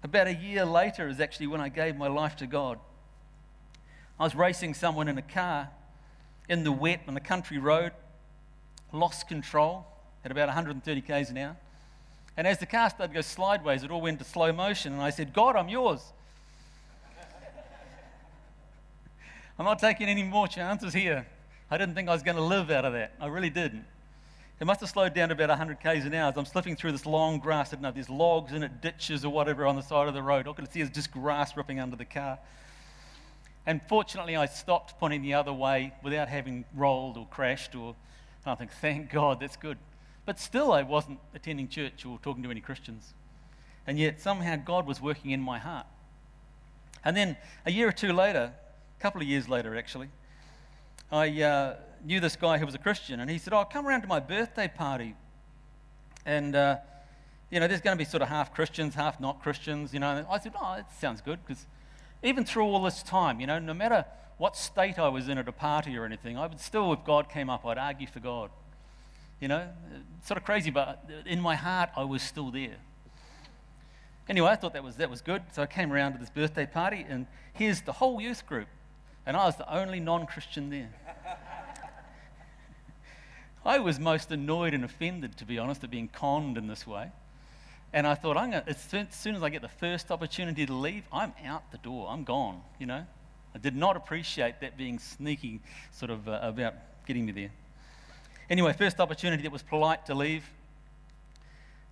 About 0.03 0.27
a 0.27 0.35
year 0.35 0.65
later 0.65 1.09
is 1.09 1.21
actually 1.21 1.49
when 1.49 1.61
I 1.61 1.69
gave 1.69 1.97
my 1.97 2.09
life 2.09 2.37
to 2.37 2.47
God. 2.47 2.79
I 4.19 4.25
was 4.25 4.35
racing 4.35 4.75
someone 4.75 5.09
in 5.09 5.19
a 5.19 5.23
car 5.23 5.71
in 6.49 6.65
the 6.65 6.73
wet 6.73 7.03
on 7.07 7.17
a 7.17 7.21
country 7.21 7.59
road, 7.59 7.93
lost 8.93 9.29
control 9.29 9.87
at 10.25 10.31
about 10.31 10.49
130 10.49 11.01
k's 11.01 11.31
an 11.31 11.39
hour. 11.39 11.57
And 12.37 12.47
as 12.47 12.59
the 12.59 12.67
car 12.67 12.89
started 12.91 13.13
to 13.13 13.19
go 13.19 13.21
sideways, 13.21 13.83
it 13.83 13.91
all 13.91 14.01
went 14.01 14.19
to 14.21 14.25
slow 14.25 14.53
motion. 14.53 14.93
And 14.93 15.03
I 15.03 15.11
said, 15.11 15.33
God, 15.33 15.57
I'm 15.57 15.69
yours. 15.69 16.01
I'm 19.59 19.65
not 19.65 19.81
taking 19.81 20.09
any 20.09 20.23
more 20.23 20.47
chances 20.47 20.95
here. 20.95 21.27
I 21.71 21.77
didn't 21.77 21.95
think 21.95 22.09
I 22.09 22.13
was 22.13 22.23
going 22.23 22.37
to 22.37 22.43
live 22.43 22.71
out 22.71 22.85
of 22.85 22.93
that. 22.93 23.15
I 23.21 23.27
really 23.27 23.51
didn't. 23.51 23.85
It 24.61 24.67
must 24.67 24.81
have 24.81 24.91
slowed 24.91 25.15
down 25.15 25.29
to 25.29 25.35
about 25.35 25.51
100 25.51 25.81
k's 25.81 26.05
an 26.05 26.15
hour 26.15 26.31
as 26.31 26.37
I'm 26.37 26.45
slipping 26.45 26.75
through 26.75 26.91
this 26.91 27.07
long 27.07 27.39
grass. 27.39 27.69
I 27.69 27.71
didn't 27.77 27.83
know 27.83 27.91
there's 27.93 28.11
logs 28.11 28.53
in 28.53 28.65
it, 28.65 28.81
ditches 28.81 29.25
or 29.25 29.33
whatever 29.33 29.67
on 29.67 29.77
the 29.77 29.83
side 29.83 30.09
of 30.09 30.15
the 30.15 30.23
road. 30.23 30.49
All 30.49 30.53
I 30.53 30.57
could 30.57 30.73
see 30.73 30.81
is 30.81 30.91
just 30.91 31.13
grass 31.13 31.57
ripping 31.57 31.79
under 31.79 31.95
the 31.95 32.05
car. 32.05 32.39
And 33.67 33.81
fortunately, 33.89 34.35
I 34.35 34.47
stopped 34.47 34.99
pointing 34.99 35.23
the 35.23 35.35
other 35.35 35.53
way 35.53 35.93
without 36.03 36.29
having 36.29 36.65
rolled 36.75 37.17
or 37.17 37.27
crashed. 37.27 37.77
Or 37.77 37.95
I 38.45 38.57
think, 38.57 38.73
thank 38.73 39.13
God, 39.13 39.39
that's 39.39 39.57
good. 39.57 39.79
But 40.27 40.41
still, 40.41 40.73
I 40.73 40.83
wasn't 40.83 41.21
attending 41.35 41.69
church 41.69 42.05
or 42.05 42.19
talking 42.23 42.43
to 42.43 42.51
any 42.51 42.61
Christians. 42.61 43.15
And 43.87 43.97
yet, 43.97 44.21
somehow, 44.21 44.57
God 44.57 44.87
was 44.87 45.01
working 45.01 45.31
in 45.31 45.41
my 45.41 45.59
heart. 45.59 45.87
And 47.05 47.17
then 47.17 47.37
a 47.65 47.71
year 47.71 47.87
or 47.87 47.93
two 47.93 48.13
later, 48.13 48.53
a 48.99 49.01
couple 49.01 49.21
of 49.21 49.29
years 49.29 49.49
later, 49.49 49.77
actually, 49.77 50.09
I 51.13 51.43
uh, 51.43 51.77
knew 52.05 52.21
this 52.21 52.37
guy 52.37 52.59
who 52.59 52.67
was 52.67 52.75
a 52.75 52.79
Christian, 52.79 53.21
and 53.21 53.31
he 53.31 53.39
said, 53.39 53.53
"Oh, 53.53 53.65
come 53.65 53.87
around 53.87 54.03
to 54.03 54.09
my 54.09 54.21
birthday 54.21 54.69
party." 54.69 55.15
And 56.27 56.55
uh, 56.55 56.77
you 57.51 57.61
know, 57.61 57.69
there's 57.69 57.81
going 57.81 57.97
to 57.97 57.99
be 57.99 58.09
sort 58.09 58.23
of 58.23 58.29
half 58.29 58.55
Christians, 58.55 58.95
half 58.95 59.21
not 59.21 59.43
Christians. 59.43 59.93
You 59.93 60.01
know, 60.01 60.17
and 60.17 60.27
I 60.31 60.39
said, 60.39 60.53
"Oh, 60.61 60.75
that 60.77 60.93
sounds 60.99 61.21
good," 61.21 61.39
because 61.47 61.67
even 62.23 62.45
through 62.45 62.65
all 62.65 62.83
this 62.83 63.03
time, 63.03 63.41
you 63.41 63.47
know, 63.47 63.59
no 63.59 63.75
matter 63.75 64.05
what 64.39 64.57
state 64.57 64.99
I 64.99 65.09
was 65.09 65.29
in 65.29 65.39
at 65.39 65.49
a 65.49 65.53
party 65.53 65.97
or 65.97 66.05
anything, 66.05 66.39
I 66.39 66.47
would 66.47 66.61
still, 66.61 66.93
if 66.93 67.05
God 67.05 67.29
came 67.29 67.51
up, 67.51 67.67
I'd 67.67 67.79
argue 67.79 68.07
for 68.07 68.21
God. 68.21 68.51
You 69.41 69.49
know, 69.49 69.69
sort 70.25 70.39
of 70.39 70.45
crazy, 70.45 70.71
but 70.71 71.09
in 71.27 71.41
my 71.41 71.55
heart, 71.55 71.91
I 71.97 72.05
was 72.05 72.23
still 72.23 72.51
there. 72.51 72.77
Anyway, 74.29 74.49
I 74.49 74.57
thought 74.57 74.75
that 74.75 74.85
was, 74.85 74.97
that 74.97 75.09
was 75.09 75.21
good. 75.21 75.43
So 75.53 75.63
I 75.63 75.67
came 75.67 75.93
around 75.93 76.13
to 76.13 76.19
this 76.19 76.31
birthday 76.31 76.67
party, 76.67 77.07
and 77.09 77.27
here's 77.53 77.81
the 77.83 77.93
whole 77.93 78.21
youth 78.21 78.47
group. 78.47 78.69
And 79.27 79.37
I 79.37 79.45
was 79.45 79.57
the 79.57 79.73
only 79.73 80.01
non 80.01 80.27
Christian 80.27 80.71
there. 80.71 80.91
I 83.65 83.79
was 83.79 83.99
most 83.99 84.31
annoyed 84.31 84.75
and 84.75 84.85
offended, 84.85 85.37
to 85.39 85.45
be 85.45 85.59
honest, 85.59 85.85
at 85.85 85.91
being 85.91 86.09
conned 86.09 86.57
in 86.57 86.67
this 86.67 86.87
way. 86.87 87.11
And 87.93 88.07
I 88.07 88.15
thought, 88.15 88.37
I'm 88.37 88.51
gonna, 88.51 88.65
as 88.67 89.09
soon 89.11 89.35
as 89.35 89.43
I 89.43 89.49
get 89.49 89.63
the 89.63 89.69
first 89.69 90.11
opportunity 90.11 90.67
to 90.67 90.73
leave, 90.73 91.05
I'm 91.13 91.33
out 91.45 91.71
the 91.73 91.79
door. 91.79 92.09
I'm 92.11 92.25
gone, 92.25 92.61
you 92.79 92.87
know. 92.87 93.07
I 93.55 93.59
did 93.59 93.75
not 93.75 93.97
appreciate 93.97 94.61
that 94.61 94.77
being 94.77 94.99
sneaky, 94.99 95.61
sort 95.91 96.11
of, 96.11 96.29
uh, 96.29 96.41
about 96.43 96.75
getting 97.07 97.25
me 97.25 97.33
there. 97.33 97.51
Anyway, 98.51 98.73
first 98.73 99.01
opportunity 99.01 99.43
that 99.43 99.53
was 99.53 99.63
polite 99.63 100.07
to 100.07 100.15
leave. 100.15 100.45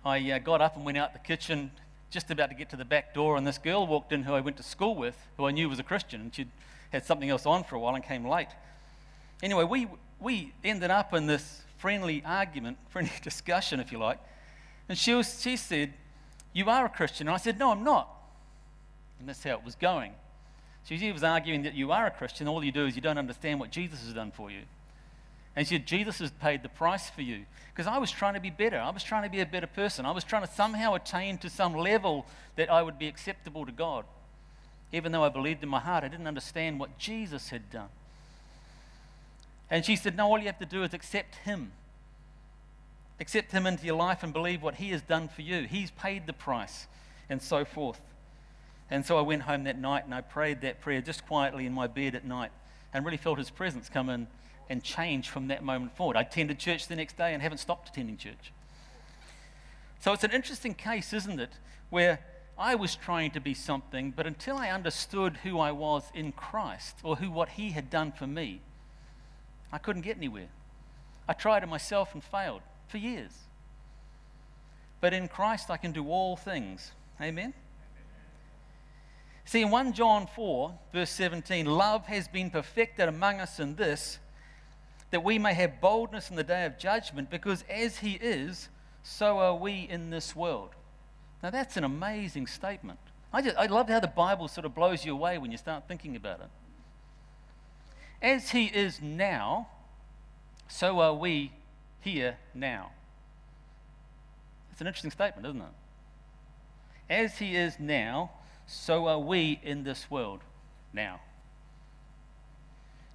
I 0.05 0.31
uh, 0.31 0.39
got 0.39 0.61
up 0.61 0.75
and 0.75 0.85
went 0.85 0.97
out 0.97 1.13
the 1.13 1.19
kitchen, 1.19 1.71
just 2.09 2.31
about 2.31 2.49
to 2.49 2.55
get 2.55 2.69
to 2.69 2.75
the 2.75 2.85
back 2.85 3.13
door, 3.13 3.35
and 3.35 3.45
this 3.45 3.57
girl 3.57 3.85
walked 3.85 4.13
in 4.13 4.23
who 4.23 4.33
I 4.33 4.39
went 4.39 4.57
to 4.57 4.63
school 4.63 4.95
with, 4.95 5.17
who 5.35 5.45
I 5.45 5.51
knew 5.51 5.67
was 5.67 5.79
a 5.79 5.83
Christian, 5.83 6.21
and 6.21 6.33
she'd 6.33 6.49
had 6.91 7.05
something 7.05 7.29
else 7.29 7.45
on 7.45 7.63
for 7.63 7.75
a 7.75 7.79
while 7.79 7.95
and 7.95 8.03
came 8.03 8.25
late. 8.25 8.47
Anyway, 9.43 9.63
we, 9.63 9.87
we 10.19 10.53
ended 10.63 10.91
up 10.91 11.13
in 11.13 11.27
this 11.27 11.61
friendly 11.77 12.23
argument, 12.25 12.77
friendly 12.89 13.11
discussion, 13.21 13.79
if 13.79 13.91
you 13.91 13.97
like. 13.97 14.19
And 14.89 14.97
she, 14.97 15.13
was, 15.13 15.41
she 15.41 15.57
said, 15.57 15.93
You 16.53 16.69
are 16.69 16.85
a 16.85 16.89
Christian. 16.89 17.27
And 17.27 17.35
I 17.35 17.37
said, 17.37 17.59
No, 17.59 17.71
I'm 17.71 17.83
not. 17.83 18.09
And 19.19 19.27
that's 19.27 19.43
how 19.43 19.51
it 19.51 19.63
was 19.63 19.75
going. 19.75 20.13
She 20.83 21.11
was 21.11 21.23
arguing 21.23 21.63
that 21.63 21.73
you 21.73 21.91
are 21.91 22.07
a 22.07 22.11
Christian. 22.11 22.47
All 22.47 22.63
you 22.63 22.71
do 22.71 22.85
is 22.85 22.95
you 22.95 23.01
don't 23.01 23.17
understand 23.17 23.59
what 23.59 23.71
Jesus 23.71 24.03
has 24.05 24.13
done 24.13 24.31
for 24.31 24.49
you. 24.49 24.61
And 25.55 25.67
she 25.67 25.75
said, 25.75 25.85
Jesus 25.85 26.19
has 26.19 26.31
paid 26.31 26.63
the 26.63 26.69
price 26.69 27.09
for 27.09 27.23
you. 27.23 27.43
Because 27.73 27.87
I 27.87 27.97
was 27.97 28.09
trying 28.09 28.35
to 28.35 28.39
be 28.39 28.51
better. 28.51 28.77
I 28.77 28.91
was 28.91 29.03
trying 29.03 29.23
to 29.23 29.29
be 29.29 29.41
a 29.41 29.45
better 29.45 29.67
person. 29.67 30.05
I 30.05 30.11
was 30.11 30.23
trying 30.23 30.45
to 30.45 30.53
somehow 30.53 30.93
attain 30.93 31.39
to 31.39 31.49
some 31.49 31.75
level 31.75 32.25
that 32.55 32.71
I 32.71 32.81
would 32.83 32.97
be 32.97 33.07
acceptable 33.07 33.65
to 33.65 33.71
God. 33.71 34.05
Even 34.93 35.11
though 35.11 35.23
I 35.23 35.29
believed 35.29 35.61
in 35.63 35.67
my 35.67 35.79
heart, 35.79 36.03
I 36.03 36.07
didn't 36.07 36.27
understand 36.27 36.79
what 36.79 36.97
Jesus 36.97 37.49
had 37.49 37.69
done. 37.69 37.89
And 39.69 39.83
she 39.83 39.95
said, 39.95 40.15
No, 40.15 40.27
all 40.27 40.39
you 40.39 40.45
have 40.45 40.59
to 40.59 40.65
do 40.65 40.83
is 40.83 40.93
accept 40.93 41.35
Him. 41.35 41.71
Accept 43.19 43.51
Him 43.51 43.65
into 43.65 43.85
your 43.85 43.95
life 43.95 44.23
and 44.23 44.31
believe 44.31 44.61
what 44.61 44.75
He 44.75 44.89
has 44.91 45.01
done 45.01 45.27
for 45.27 45.41
you. 45.41 45.63
He's 45.63 45.91
paid 45.91 46.27
the 46.27 46.33
price, 46.33 46.87
and 47.29 47.41
so 47.41 47.65
forth. 47.65 47.99
And 48.89 49.05
so 49.05 49.17
I 49.17 49.21
went 49.21 49.43
home 49.43 49.65
that 49.65 49.77
night 49.77 50.05
and 50.05 50.13
I 50.13 50.21
prayed 50.21 50.61
that 50.61 50.79
prayer 50.79 51.01
just 51.01 51.25
quietly 51.25 51.65
in 51.65 51.73
my 51.73 51.87
bed 51.87 52.15
at 52.15 52.23
night 52.23 52.51
and 52.93 53.03
really 53.03 53.17
felt 53.17 53.37
His 53.37 53.49
presence 53.49 53.89
come 53.89 54.09
in 54.09 54.27
and 54.69 54.83
change 54.83 55.29
from 55.29 55.47
that 55.47 55.63
moment 55.63 55.95
forward. 55.95 56.15
I 56.15 56.21
attended 56.21 56.59
church 56.59 56.87
the 56.87 56.95
next 56.95 57.17
day 57.17 57.33
and 57.33 57.41
haven't 57.41 57.59
stopped 57.59 57.89
attending 57.89 58.17
church. 58.17 58.53
So 59.99 60.13
it's 60.13 60.23
an 60.23 60.31
interesting 60.31 60.73
case, 60.73 61.11
isn't 61.11 61.39
it? 61.39 61.51
Where 61.89 62.19
I 62.57 62.75
was 62.75 62.95
trying 62.95 63.31
to 63.31 63.39
be 63.39 63.53
something, 63.53 64.11
but 64.11 64.25
until 64.25 64.57
I 64.57 64.69
understood 64.69 65.37
who 65.43 65.59
I 65.59 65.71
was 65.71 66.03
in 66.13 66.31
Christ 66.31 66.97
or 67.03 67.17
who 67.17 67.29
what 67.29 67.49
He 67.49 67.71
had 67.71 67.89
done 67.89 68.11
for 68.11 68.27
me, 68.27 68.61
I 69.71 69.77
couldn't 69.77 70.03
get 70.03 70.17
anywhere. 70.17 70.49
I 71.27 71.33
tried 71.33 71.63
it 71.63 71.67
myself 71.67 72.13
and 72.13 72.23
failed 72.23 72.61
for 72.87 72.97
years. 72.97 73.31
But 75.01 75.13
in 75.13 75.27
Christ, 75.27 75.69
I 75.69 75.77
can 75.77 75.91
do 75.91 76.09
all 76.09 76.35
things. 76.35 76.91
Amen? 77.21 77.53
See, 79.45 79.61
in 79.61 79.69
1 79.69 79.93
John 79.93 80.27
4, 80.27 80.77
verse 80.91 81.09
17, 81.11 81.65
love 81.65 82.05
has 82.07 82.27
been 82.27 82.49
perfected 82.49 83.07
among 83.07 83.39
us 83.39 83.59
in 83.59 83.75
this, 83.75 84.19
that 85.11 85.23
we 85.23 85.39
may 85.39 85.53
have 85.53 85.79
boldness 85.79 86.29
in 86.29 86.35
the 86.35 86.43
day 86.43 86.65
of 86.65 86.77
judgment, 86.77 87.29
because 87.29 87.63
as 87.69 87.99
He 87.99 88.13
is, 88.13 88.69
so 89.03 89.39
are 89.39 89.55
we 89.55 89.87
in 89.89 90.09
this 90.09 90.35
world. 90.35 90.71
Now, 91.41 91.49
that's 91.49 91.77
an 91.77 91.85
amazing 91.85 92.47
statement. 92.47 92.99
I, 93.31 93.41
just, 93.41 93.55
I 93.55 93.67
love 93.67 93.87
how 93.87 93.99
the 93.99 94.07
Bible 94.07 94.47
sort 94.47 94.65
of 94.65 94.75
blows 94.75 95.05
you 95.05 95.13
away 95.13 95.37
when 95.37 95.51
you 95.51 95.57
start 95.57 95.87
thinking 95.87 96.15
about 96.15 96.41
it. 96.41 96.49
As 98.21 98.51
He 98.51 98.65
is 98.65 99.01
now, 99.01 99.67
so 100.67 100.99
are 100.99 101.13
we 101.13 101.51
here 102.01 102.37
now. 102.53 102.91
It's 104.71 104.81
an 104.81 104.87
interesting 104.87 105.11
statement, 105.11 105.47
isn't 105.47 105.61
it? 105.61 105.67
As 107.09 107.37
He 107.37 107.55
is 107.55 107.79
now, 107.79 108.31
so 108.65 109.07
are 109.07 109.19
we 109.19 109.59
in 109.63 109.83
this 109.83 110.09
world 110.09 110.41
now. 110.93 111.21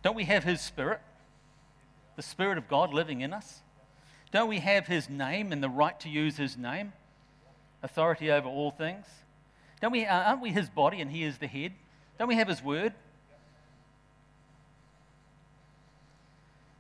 Don't 0.03 0.17
we 0.17 0.25
have 0.25 0.45
His 0.45 0.61
Spirit? 0.61 1.01
The 2.17 2.23
Spirit 2.23 2.59
of 2.59 2.69
God 2.69 2.93
living 2.93 3.21
in 3.21 3.33
us? 3.33 3.61
Don't 4.31 4.49
we 4.49 4.61
have 4.61 4.87
His 4.87 5.09
name 5.09 5.53
and 5.53 5.63
the 5.63 5.69
right 5.69 5.99
to 6.01 6.09
use 6.09 6.37
His 6.37 6.57
name? 6.57 6.93
Authority 7.83 8.31
over 8.31 8.49
all 8.49 8.71
things? 8.71 9.07
Don't 9.81 9.93
we, 9.93 10.07
uh, 10.07 10.23
aren't 10.23 10.43
we 10.43 10.51
His 10.51 10.69
body 10.69 11.01
and 11.01 11.11
He 11.11 11.23
is 11.23 11.39
the 11.39 11.47
head? 11.47 11.73
Don't 12.19 12.29
we 12.29 12.37
have 12.37 12.49
His 12.49 12.63
Word? 12.63 12.95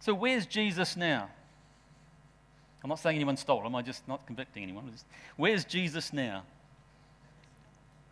So, 0.03 0.13
where's 0.15 0.47
Jesus 0.47 0.97
now? 0.97 1.31
I'm 2.83 2.89
not 2.89 2.99
saying 2.99 3.15
anyone 3.15 3.37
stole 3.37 3.65
him, 3.65 3.77
I'm 3.77 3.85
just 3.85 4.09
not 4.09 4.27
convicting 4.27 4.65
anyone. 4.65 4.93
Where's 5.37 5.65
Jesus 5.65 6.13
now? 6.13 6.43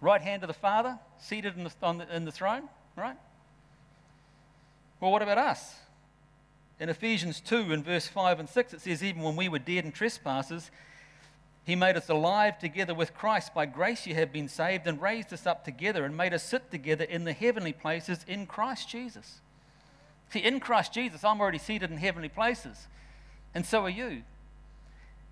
Right 0.01 0.23
hand 0.23 0.45
of 0.45 0.47
the 0.47 0.55
Father, 0.55 1.01
seated 1.19 1.57
in 1.57 1.65
the, 1.65 1.73
the, 1.81 2.15
in 2.15 2.25
the 2.25 2.31
throne, 2.31 2.69
right? 2.95 3.17
Well, 5.01 5.11
what 5.11 5.21
about 5.21 5.39
us? 5.39 5.75
In 6.79 6.91
Ephesians 6.91 7.41
2, 7.41 7.73
in 7.73 7.83
verse 7.83 8.07
5 8.07 8.39
and 8.39 8.49
6, 8.49 8.73
it 8.73 8.81
says, 8.83 9.03
Even 9.03 9.23
when 9.23 9.35
we 9.35 9.49
were 9.49 9.59
dead 9.59 9.85
in 9.85 9.91
trespasses, 9.91 10.71
he 11.65 11.75
made 11.75 11.97
us 11.97 12.09
alive 12.09 12.61
together 12.61 12.95
with 12.95 13.15
Christ. 13.15 13.53
By 13.53 13.67
grace 13.67 14.07
you 14.07 14.15
have 14.15 14.33
been 14.33 14.49
saved, 14.49 14.87
and 14.87 15.03
raised 15.03 15.33
us 15.33 15.45
up 15.45 15.65
together, 15.65 16.05
and 16.05 16.17
made 16.17 16.35
us 16.35 16.45
sit 16.45 16.71
together 16.71 17.03
in 17.03 17.25
the 17.25 17.33
heavenly 17.33 17.73
places 17.73 18.25
in 18.29 18.47
Christ 18.47 18.89
Jesus. 18.89 19.41
See, 20.33 20.41
in 20.41 20.61
Christ 20.61 20.93
Jesus, 20.93 21.25
I'm 21.25 21.41
already 21.41 21.59
seated 21.59 21.91
in 21.91 21.97
heavenly 21.97 22.29
places, 22.29 22.87
and 23.55 23.67
so 23.67 23.85
are 23.85 23.91
you. 23.91 24.23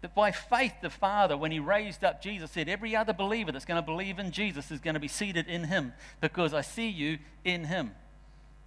That 0.00 0.14
by 0.14 0.30
faith, 0.30 0.74
the 0.80 0.90
Father, 0.90 1.36
when 1.36 1.50
He 1.50 1.58
raised 1.58 2.04
up 2.04 2.22
Jesus, 2.22 2.52
said, 2.52 2.68
Every 2.68 2.94
other 2.94 3.12
believer 3.12 3.50
that's 3.50 3.64
going 3.64 3.80
to 3.80 3.86
believe 3.86 4.18
in 4.18 4.30
Jesus 4.30 4.70
is 4.70 4.80
going 4.80 4.94
to 4.94 5.00
be 5.00 5.08
seated 5.08 5.48
in 5.48 5.64
Him 5.64 5.92
because 6.20 6.54
I 6.54 6.60
see 6.60 6.88
you 6.88 7.18
in 7.44 7.64
Him. 7.64 7.92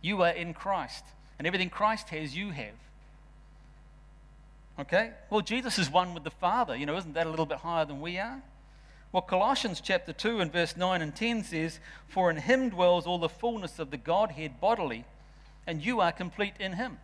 You 0.02 0.24
are 0.24 0.32
in 0.32 0.54
Christ, 0.54 1.06
and 1.38 1.48
everything 1.48 1.70
Christ 1.70 2.10
has, 2.10 2.36
you 2.36 2.52
have. 2.52 2.76
Okay? 4.80 5.12
Well, 5.30 5.42
Jesus 5.42 5.78
is 5.78 5.90
one 5.90 6.14
with 6.14 6.24
the 6.24 6.32
Father. 6.32 6.76
You 6.76 6.86
know, 6.86 6.98
isn't 6.98 7.14
that 7.14 7.28
a 7.28 7.30
little 7.30 7.46
bit 7.46 7.60
higher 7.60 7.86
than 7.86 8.02
we 8.02 8.18
are? 8.18 8.42
Well, 9.12 9.22
Colossians 9.22 9.82
chapter 9.82 10.14
2 10.14 10.40
and 10.40 10.52
verse 10.52 10.78
9 10.78 11.02
and 11.02 11.14
10 11.14 11.44
says, 11.44 11.80
For 12.08 12.32
in 12.32 12.38
Him 12.38 12.70
dwells 12.70 13.06
all 13.06 13.20
the 13.20 13.30
fullness 13.30 13.78
of 13.78 13.92
the 13.92 13.98
Godhead 13.98 14.62
bodily, 14.62 15.06
and 15.68 15.84
you 15.84 16.00
are 16.02 16.12
complete 16.12 16.54
in 16.60 16.74
Him. 16.74 16.98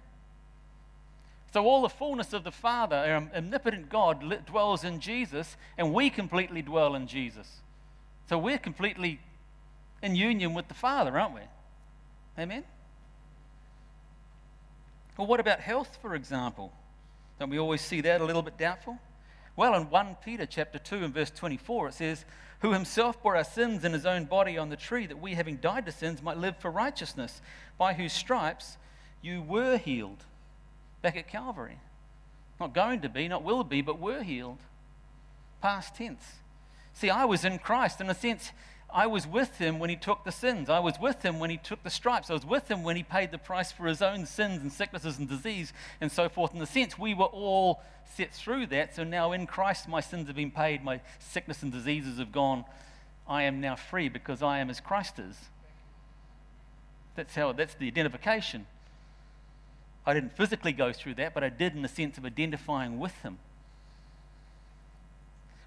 So, 1.53 1.65
all 1.65 1.81
the 1.81 1.89
fullness 1.89 2.33
of 2.33 2.43
the 2.43 2.51
Father, 2.51 2.95
our 2.95 3.29
omnipotent 3.35 3.89
God, 3.89 4.45
dwells 4.45 4.83
in 4.83 4.99
Jesus, 4.99 5.55
and 5.77 5.93
we 5.93 6.09
completely 6.09 6.61
dwell 6.61 6.93
in 6.95 7.07
Jesus. 7.07 7.61
So, 8.29 8.37
we're 8.37 8.57
completely 8.57 9.19
in 10.03 10.15
union 10.15 10.53
with 10.53 10.67
the 10.67 10.73
Father, 10.73 11.17
aren't 11.17 11.35
we? 11.35 11.41
Amen? 12.37 12.63
Well, 15.17 15.25
what 15.25 15.39
about 15.39 15.59
health, 15.59 15.97
for 16.01 16.13
example? 16.13 16.71
Don't 17.39 17.49
we 17.49 17.57
always 17.57 17.81
see 17.81 18.01
that 18.01 18.21
a 18.21 18.25
little 18.25 18.41
bit 18.41 18.57
doubtful? 18.57 18.99
Well, 19.57 19.73
in 19.73 19.89
1 19.89 20.17
Peter 20.23 20.45
chapter 20.45 20.77
2 20.77 20.97
and 20.97 21.13
verse 21.13 21.31
24, 21.31 21.87
it 21.87 21.93
says, 21.95 22.25
Who 22.59 22.73
himself 22.73 23.21
bore 23.23 23.35
our 23.35 23.43
sins 23.43 23.83
in 23.83 23.91
his 23.91 24.05
own 24.05 24.25
body 24.25 24.55
on 24.55 24.69
the 24.69 24.75
tree, 24.77 25.07
that 25.07 25.19
we, 25.19 25.33
having 25.33 25.57
died 25.57 25.87
to 25.87 25.91
sins, 25.91 26.21
might 26.21 26.37
live 26.37 26.57
for 26.57 26.69
righteousness, 26.69 27.41
by 27.75 27.93
whose 27.93 28.13
stripes 28.13 28.77
you 29.23 29.41
were 29.41 29.77
healed 29.77 30.23
back 31.01 31.17
at 31.17 31.27
Calvary. 31.27 31.79
Not 32.59 32.75
going 32.75 33.01
to 33.01 33.09
be, 33.09 33.27
not 33.27 33.43
will 33.43 33.63
be, 33.63 33.81
but 33.81 33.99
were 33.99 34.21
healed. 34.21 34.59
Past 35.59 35.95
tense. 35.95 36.23
See, 36.93 37.09
I 37.09 37.25
was 37.25 37.43
in 37.43 37.57
Christ. 37.57 37.99
In 37.99 38.11
a 38.11 38.15
sense, 38.15 38.51
I 38.93 39.05
was 39.05 39.27
with 39.27 39.57
him 39.57 39.79
when 39.79 39.89
he 39.89 39.95
took 39.95 40.23
the 40.23 40.31
sins. 40.31 40.69
I 40.69 40.79
was 40.79 40.95
with 40.99 41.23
him 41.23 41.39
when 41.39 41.49
he 41.49 41.57
took 41.57 41.83
the 41.83 41.89
stripes. 41.89 42.29
I 42.29 42.33
was 42.33 42.45
with 42.45 42.69
him 42.69 42.83
when 42.83 42.95
he 42.95 43.03
paid 43.03 43.31
the 43.31 43.37
price 43.37 43.71
for 43.71 43.85
his 43.85 44.01
own 44.01 44.25
sins 44.25 44.61
and 44.61 44.71
sicknesses 44.71 45.17
and 45.19 45.27
disease 45.27 45.73
and 45.99 46.11
so 46.11 46.29
forth. 46.29 46.53
In 46.53 46.59
the 46.59 46.65
sense, 46.65 46.97
we 46.97 47.13
were 47.13 47.25
all 47.25 47.81
set 48.15 48.33
through 48.33 48.67
that. 48.67 48.95
So 48.95 49.03
now 49.03 49.33
in 49.33 49.45
Christ, 49.45 49.89
my 49.89 49.99
sins 49.99 50.27
have 50.27 50.35
been 50.35 50.51
paid, 50.51 50.83
my 50.83 51.01
sickness 51.19 51.63
and 51.63 51.71
diseases 51.71 52.17
have 52.17 52.31
gone. 52.31 52.63
I 53.27 53.43
am 53.43 53.59
now 53.59 53.75
free 53.75 54.07
because 54.07 54.41
I 54.41 54.59
am 54.59 54.69
as 54.69 54.79
Christ 54.79 55.19
is. 55.19 55.37
That's 57.15 57.35
how 57.35 57.51
that's 57.51 57.73
the 57.73 57.87
identification. 57.87 58.67
I 60.05 60.13
didn't 60.13 60.37
physically 60.37 60.71
go 60.71 60.93
through 60.93 61.15
that, 61.15 61.33
but 61.33 61.43
I 61.43 61.49
did 61.49 61.75
in 61.75 61.81
the 61.81 61.89
sense 61.89 62.17
of 62.17 62.25
identifying 62.25 62.99
with 62.99 63.21
him. 63.23 63.39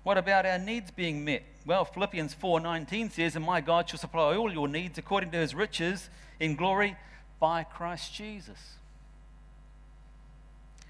What 0.02 0.16
about 0.16 0.46
our 0.46 0.58
needs 0.58 0.90
being 0.90 1.24
met? 1.24 1.42
Well, 1.66 1.84
Philippians 1.84 2.34
4:19 2.34 3.10
says, 3.10 3.36
"And 3.36 3.44
my 3.44 3.60
God 3.60 3.88
shall 3.88 3.98
supply 3.98 4.34
all 4.34 4.52
your 4.52 4.68
needs 4.68 4.98
according 4.98 5.30
to 5.32 5.38
his 5.38 5.54
riches 5.54 6.08
in 6.38 6.56
glory 6.56 6.96
by 7.38 7.64
Christ 7.64 8.14
Jesus." 8.14 8.76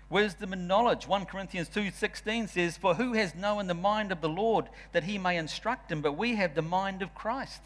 Wisdom 0.08 0.52
and 0.52 0.66
knowledge. 0.66 1.06
1 1.06 1.26
Corinthians 1.26 1.68
2:16 1.68 2.48
says, 2.48 2.76
"For 2.76 2.94
who 2.94 3.12
has 3.14 3.34
known 3.34 3.66
the 3.66 3.74
mind 3.74 4.10
of 4.10 4.20
the 4.20 4.28
Lord 4.28 4.68
that 4.92 5.04
he 5.04 5.18
may 5.18 5.36
instruct 5.36 5.90
him, 5.90 6.02
but 6.02 6.12
we 6.12 6.36
have 6.36 6.54
the 6.54 6.62
mind 6.62 7.02
of 7.02 7.14
Christ." 7.14 7.62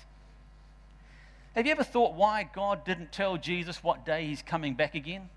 Have 1.54 1.66
you 1.66 1.72
ever 1.72 1.84
thought 1.84 2.14
why 2.14 2.42
God 2.42 2.84
didn't 2.84 3.12
tell 3.12 3.36
Jesus 3.36 3.82
what 3.82 4.04
day 4.04 4.26
he's 4.26 4.42
coming 4.42 4.74
back 4.74 4.94
again? 4.94 5.30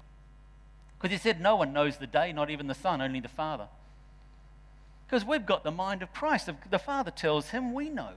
Because 0.98 1.12
he 1.12 1.18
said 1.18 1.40
no 1.40 1.56
one 1.56 1.74
knows 1.74 1.98
the 1.98 2.08
day, 2.08 2.34
not 2.34 2.50
even 2.50 2.68
the 2.68 2.74
Son, 2.74 3.02
only 3.02 3.20
the 3.20 3.30
Father. 3.30 3.70
Because 5.08 5.24
we've 5.24 5.46
got 5.46 5.64
the 5.64 5.72
mind 5.72 6.02
of 6.02 6.14
Christ. 6.14 6.50
The 6.70 6.80
Father 6.80 7.12
tells 7.12 7.50
him 7.50 7.74
we 7.74 7.90
know. 7.90 8.10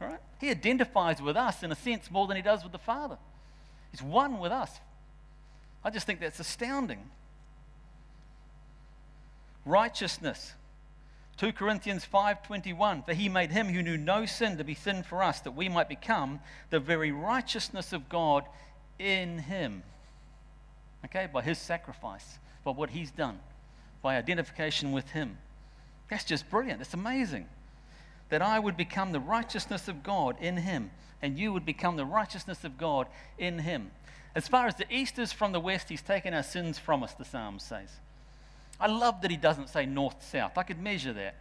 Right? 0.00 0.18
He 0.40 0.50
identifies 0.50 1.22
with 1.22 1.36
us 1.36 1.62
in 1.62 1.72
a 1.72 1.76
sense 1.76 2.10
more 2.10 2.26
than 2.26 2.36
he 2.36 2.42
does 2.42 2.62
with 2.62 2.72
the 2.72 2.78
Father. 2.78 3.18
He's 3.90 4.02
one 4.02 4.38
with 4.38 4.52
us. 4.52 4.70
I 5.84 5.90
just 5.90 6.06
think 6.06 6.20
that's 6.20 6.40
astounding. 6.40 7.10
Righteousness. 9.64 10.54
2 11.38 11.52
Corinthians 11.52 12.04
5:21 12.04 13.04
For 13.04 13.14
he 13.14 13.28
made 13.28 13.52
him 13.52 13.68
who 13.68 13.82
knew 13.82 13.96
no 13.96 14.26
sin 14.26 14.58
to 14.58 14.64
be 14.64 14.74
sin 14.74 15.04
for 15.04 15.22
us 15.22 15.40
that 15.40 15.52
we 15.52 15.68
might 15.68 15.88
become 15.88 16.40
the 16.70 16.80
very 16.80 17.12
righteousness 17.12 17.92
of 17.92 18.08
God 18.08 18.44
in 18.98 19.38
him. 19.38 19.84
Okay, 21.04 21.28
by 21.32 21.42
his 21.42 21.58
sacrifice, 21.58 22.38
by 22.64 22.72
what 22.72 22.90
he's 22.90 23.12
done, 23.12 23.38
by 24.02 24.16
identification 24.16 24.92
with 24.92 25.10
him. 25.10 25.38
That's 26.08 26.24
just 26.24 26.48
brilliant. 26.48 26.80
It's 26.80 26.94
amazing 26.94 27.46
that 28.28 28.42
I 28.42 28.58
would 28.58 28.76
become 28.76 29.12
the 29.12 29.20
righteousness 29.20 29.88
of 29.88 30.02
God 30.02 30.36
in 30.40 30.58
him 30.58 30.90
and 31.22 31.38
you 31.38 31.52
would 31.52 31.64
become 31.64 31.96
the 31.96 32.04
righteousness 32.04 32.64
of 32.64 32.78
God 32.78 33.06
in 33.38 33.58
him. 33.60 33.90
As 34.34 34.46
far 34.46 34.66
as 34.66 34.76
the 34.76 34.92
east 34.92 35.18
is 35.18 35.32
from 35.32 35.52
the 35.52 35.60
west, 35.60 35.88
he's 35.88 36.02
taken 36.02 36.34
our 36.34 36.42
sins 36.42 36.78
from 36.78 37.02
us, 37.02 37.14
the 37.14 37.24
psalm 37.24 37.58
says. 37.58 37.90
I 38.80 38.86
love 38.86 39.22
that 39.22 39.30
he 39.30 39.36
doesn't 39.36 39.68
say 39.68 39.86
north 39.86 40.22
south. 40.22 40.56
I 40.56 40.62
could 40.62 40.80
measure 40.80 41.12
that. 41.12 41.34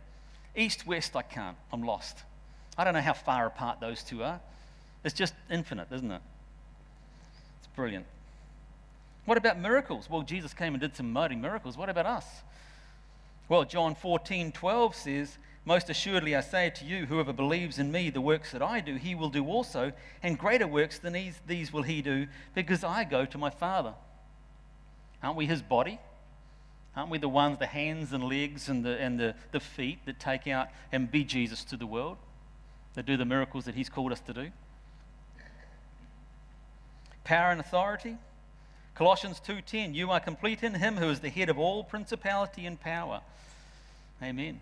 East 0.56 0.88
west, 0.88 1.16
I 1.16 1.22
can't. 1.22 1.58
I'm 1.72 1.84
lost. 1.84 2.24
I 2.78 2.84
don't 2.84 2.94
know 2.94 3.02
how 3.02 3.14
far 3.14 3.46
apart 3.46 3.80
those 3.80 4.02
two 4.04 4.24
are. 4.24 4.40
It's 5.04 5.14
just 5.14 5.36
infinite, 5.50 5.88
isn't 5.92 6.12
it? 6.12 6.22
It's 7.60 7.68
brilliant. 7.76 8.06
What 9.26 9.38
about 9.38 9.60
miracles? 9.60 10.10
Well, 10.10 10.24
Jesus 10.24 10.54
came 10.54 10.74
and 10.74 10.82
did 10.82 10.96
some 10.96 11.12
mighty 11.12 11.36
miracles. 11.36 11.78
What 11.78 11.90
about 11.90 12.06
us? 12.06 12.26
Well, 13.50 13.64
John 13.64 13.96
14, 13.96 14.52
12 14.52 14.96
says, 14.96 15.38
Most 15.64 15.90
assuredly 15.90 16.36
I 16.36 16.42
say 16.42 16.70
to 16.70 16.86
you, 16.86 17.06
whoever 17.06 17.32
believes 17.32 17.80
in 17.80 17.92
me, 17.92 18.10
the 18.10 18.22
works 18.22 18.52
that 18.52 18.62
I 18.62 18.82
do, 18.82 18.96
he 18.96 19.16
will 19.16 19.30
do 19.30 19.46
also, 19.48 19.94
and 20.22 20.38
greater 20.38 20.68
works 20.68 21.00
than 21.00 21.14
these, 21.14 21.40
these 21.48 21.72
will 21.72 21.84
he 21.84 22.02
do, 22.02 22.28
because 22.54 22.84
I 22.84 23.04
go 23.04 23.26
to 23.26 23.38
my 23.38 23.50
Father. 23.50 23.94
Aren't 25.24 25.38
we 25.38 25.46
his 25.46 25.62
body? 25.62 26.00
Aren't 26.96 27.12
we 27.12 27.20
the 27.20 27.30
ones, 27.30 27.60
the 27.60 27.68
hands 27.68 28.12
and 28.12 28.24
legs 28.24 28.70
and 28.70 28.84
the, 28.84 29.00
and 29.00 29.20
the, 29.20 29.36
the 29.52 29.60
feet 29.60 30.00
that 30.06 30.20
take 30.20 30.48
out 30.48 30.70
and 30.92 31.10
be 31.10 31.24
Jesus 31.24 31.64
to 31.66 31.78
the 31.78 31.86
world? 31.86 32.18
That 32.96 33.06
do 33.06 33.16
the 33.16 33.26
miracles 33.26 33.66
that 33.66 33.76
He's 33.76 33.90
called 33.90 34.12
us 34.12 34.20
to 34.22 34.34
do? 34.34 34.50
Power 37.24 37.52
and 37.52 37.60
authority. 37.60 38.18
Colossians 38.98 39.40
2:10 39.40 39.94
You 39.94 40.10
are 40.10 40.20
complete 40.20 40.64
in 40.64 40.74
him 40.74 40.98
who 40.98 41.12
is 41.12 41.20
the 41.20 41.30
head 41.30 41.50
of 41.50 41.60
all 41.60 41.84
principality 41.84 42.66
and 42.66 42.82
power. 42.82 43.22
Amen. 44.24 44.60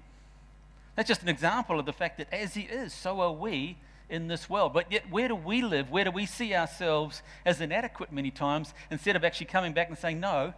That's 0.95 1.07
just 1.07 1.21
an 1.21 1.29
example 1.29 1.79
of 1.79 1.85
the 1.85 1.93
fact 1.93 2.17
that 2.17 2.33
as 2.33 2.53
he 2.53 2.63
is, 2.63 2.93
so 2.93 3.21
are 3.21 3.31
we 3.31 3.77
in 4.09 4.27
this 4.27 4.49
world. 4.49 4.73
But 4.73 4.91
yet, 4.91 5.09
where 5.09 5.29
do 5.29 5.35
we 5.35 5.61
live? 5.61 5.89
Where 5.89 6.03
do 6.03 6.11
we 6.11 6.25
see 6.25 6.53
ourselves 6.53 7.21
as 7.45 7.61
inadequate 7.61 8.11
many 8.11 8.29
times 8.29 8.73
instead 8.91 9.15
of 9.15 9.23
actually 9.23 9.47
coming 9.47 9.71
back 9.71 9.87
and 9.87 9.97
saying, 9.97 10.19
No, 10.19 10.53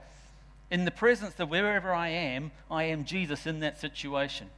in 0.72 0.86
the 0.86 0.92
presence 0.92 1.40
of 1.40 1.50
wherever 1.50 1.94
I 1.94 2.10
am, 2.10 2.50
I 2.72 2.86
am 2.86 3.06
Jesus 3.06 3.46
in 3.46 3.60
that 3.60 3.80
situation. 3.80 4.50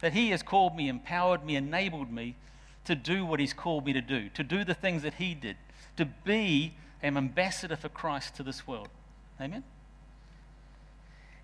That 0.00 0.14
He 0.14 0.30
has 0.30 0.42
called 0.42 0.74
me, 0.74 0.88
empowered 0.88 1.44
me, 1.44 1.56
enabled 1.56 2.10
me 2.10 2.36
to 2.86 2.94
do 2.94 3.26
what 3.26 3.38
He's 3.38 3.52
called 3.52 3.84
me 3.84 3.92
to 3.92 4.00
do, 4.00 4.30
to 4.30 4.42
do 4.42 4.64
the 4.64 4.72
things 4.72 5.02
that 5.02 5.14
He 5.14 5.34
did, 5.34 5.58
to 5.98 6.06
be 6.06 6.72
an 7.04 7.16
ambassador 7.16 7.76
for 7.76 7.88
Christ 7.88 8.34
to 8.36 8.42
this 8.42 8.66
world. 8.66 8.88
Amen? 9.40 9.64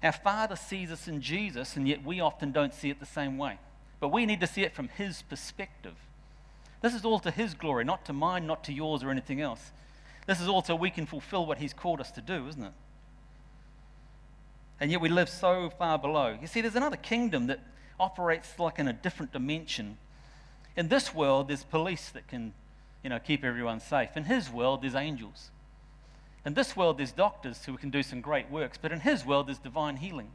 Our 0.02 0.12
Father 0.12 0.56
sees 0.56 0.90
us 0.90 1.06
in 1.06 1.20
Jesus, 1.20 1.76
and 1.76 1.86
yet 1.86 2.04
we 2.04 2.20
often 2.20 2.52
don't 2.52 2.74
see 2.74 2.90
it 2.90 2.98
the 2.98 3.06
same 3.06 3.38
way. 3.38 3.58
But 4.00 4.08
we 4.08 4.26
need 4.26 4.40
to 4.40 4.46
see 4.46 4.62
it 4.62 4.74
from 4.74 4.88
His 4.88 5.22
perspective. 5.22 5.94
This 6.80 6.94
is 6.94 7.04
all 7.04 7.18
to 7.20 7.30
His 7.30 7.54
glory, 7.54 7.84
not 7.84 8.04
to 8.06 8.12
mine, 8.12 8.46
not 8.46 8.64
to 8.64 8.72
yours 8.72 9.02
or 9.02 9.10
anything 9.10 9.40
else. 9.40 9.72
This 10.26 10.40
is 10.40 10.48
all 10.48 10.62
so 10.62 10.74
we 10.74 10.90
can 10.90 11.06
fulfill 11.06 11.44
what 11.46 11.58
He's 11.58 11.74
called 11.74 12.00
us 12.00 12.10
to 12.12 12.20
do, 12.20 12.48
isn't 12.48 12.64
it? 12.64 12.72
and 14.80 14.90
yet 14.90 15.00
we 15.00 15.10
live 15.10 15.28
so 15.28 15.70
far 15.78 15.98
below. 15.98 16.36
You 16.40 16.46
see, 16.46 16.62
there's 16.62 16.74
another 16.74 16.96
kingdom 16.96 17.46
that 17.48 17.60
operates 18.00 18.58
like 18.58 18.78
in 18.78 18.88
a 18.88 18.94
different 18.94 19.30
dimension. 19.30 19.98
In 20.74 20.88
this 20.88 21.14
world, 21.14 21.48
there's 21.48 21.64
police 21.64 22.08
that 22.10 22.26
can, 22.26 22.54
you 23.02 23.10
know, 23.10 23.18
keep 23.18 23.44
everyone 23.44 23.80
safe. 23.80 24.16
In 24.16 24.24
his 24.24 24.50
world, 24.50 24.82
there's 24.82 24.94
angels. 24.94 25.50
In 26.44 26.54
this 26.54 26.76
world, 26.76 26.98
there's 26.98 27.12
doctors 27.12 27.64
who 27.64 27.76
can 27.76 27.90
do 27.90 28.02
some 28.02 28.20
great 28.20 28.50
works, 28.50 28.78
but 28.80 28.92
in 28.92 29.00
his 29.00 29.24
world, 29.24 29.48
there's 29.48 29.58
divine 29.58 29.96
healing. 29.96 30.30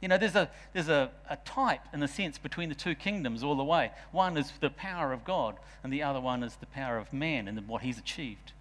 You 0.00 0.08
know, 0.08 0.18
there's 0.18 0.34
a, 0.34 0.50
there's 0.72 0.88
a, 0.88 1.10
a 1.28 1.36
type, 1.36 1.82
in 1.92 2.02
a 2.02 2.08
sense, 2.08 2.38
between 2.38 2.70
the 2.70 2.74
two 2.74 2.94
kingdoms 2.94 3.42
all 3.42 3.56
the 3.56 3.64
way. 3.64 3.90
One 4.12 4.36
is 4.36 4.52
the 4.60 4.70
power 4.70 5.12
of 5.12 5.24
God, 5.24 5.56
and 5.82 5.92
the 5.92 6.02
other 6.02 6.20
one 6.20 6.42
is 6.42 6.56
the 6.56 6.66
power 6.66 6.96
of 6.96 7.12
man 7.12 7.48
and 7.48 7.68
what 7.68 7.82
he's 7.82 7.98
achieved. 7.98 8.52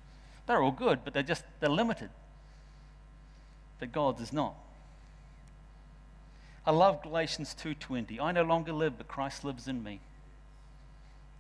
They're 0.48 0.62
all 0.62 0.72
good, 0.72 1.00
but 1.04 1.14
they're 1.14 1.24
just, 1.24 1.44
they're 1.60 1.70
limited. 1.70 2.10
But 3.80 3.92
God's 3.92 4.22
is 4.22 4.34
not. 4.34 4.56
I 6.66 6.72
love 6.72 7.02
Galatians 7.02 7.56
2:20. 7.62 8.20
I 8.20 8.32
no 8.32 8.44
longer 8.44 8.74
live, 8.74 8.98
but 8.98 9.08
Christ 9.08 9.44
lives 9.44 9.68
in 9.68 9.82
me. 9.82 10.02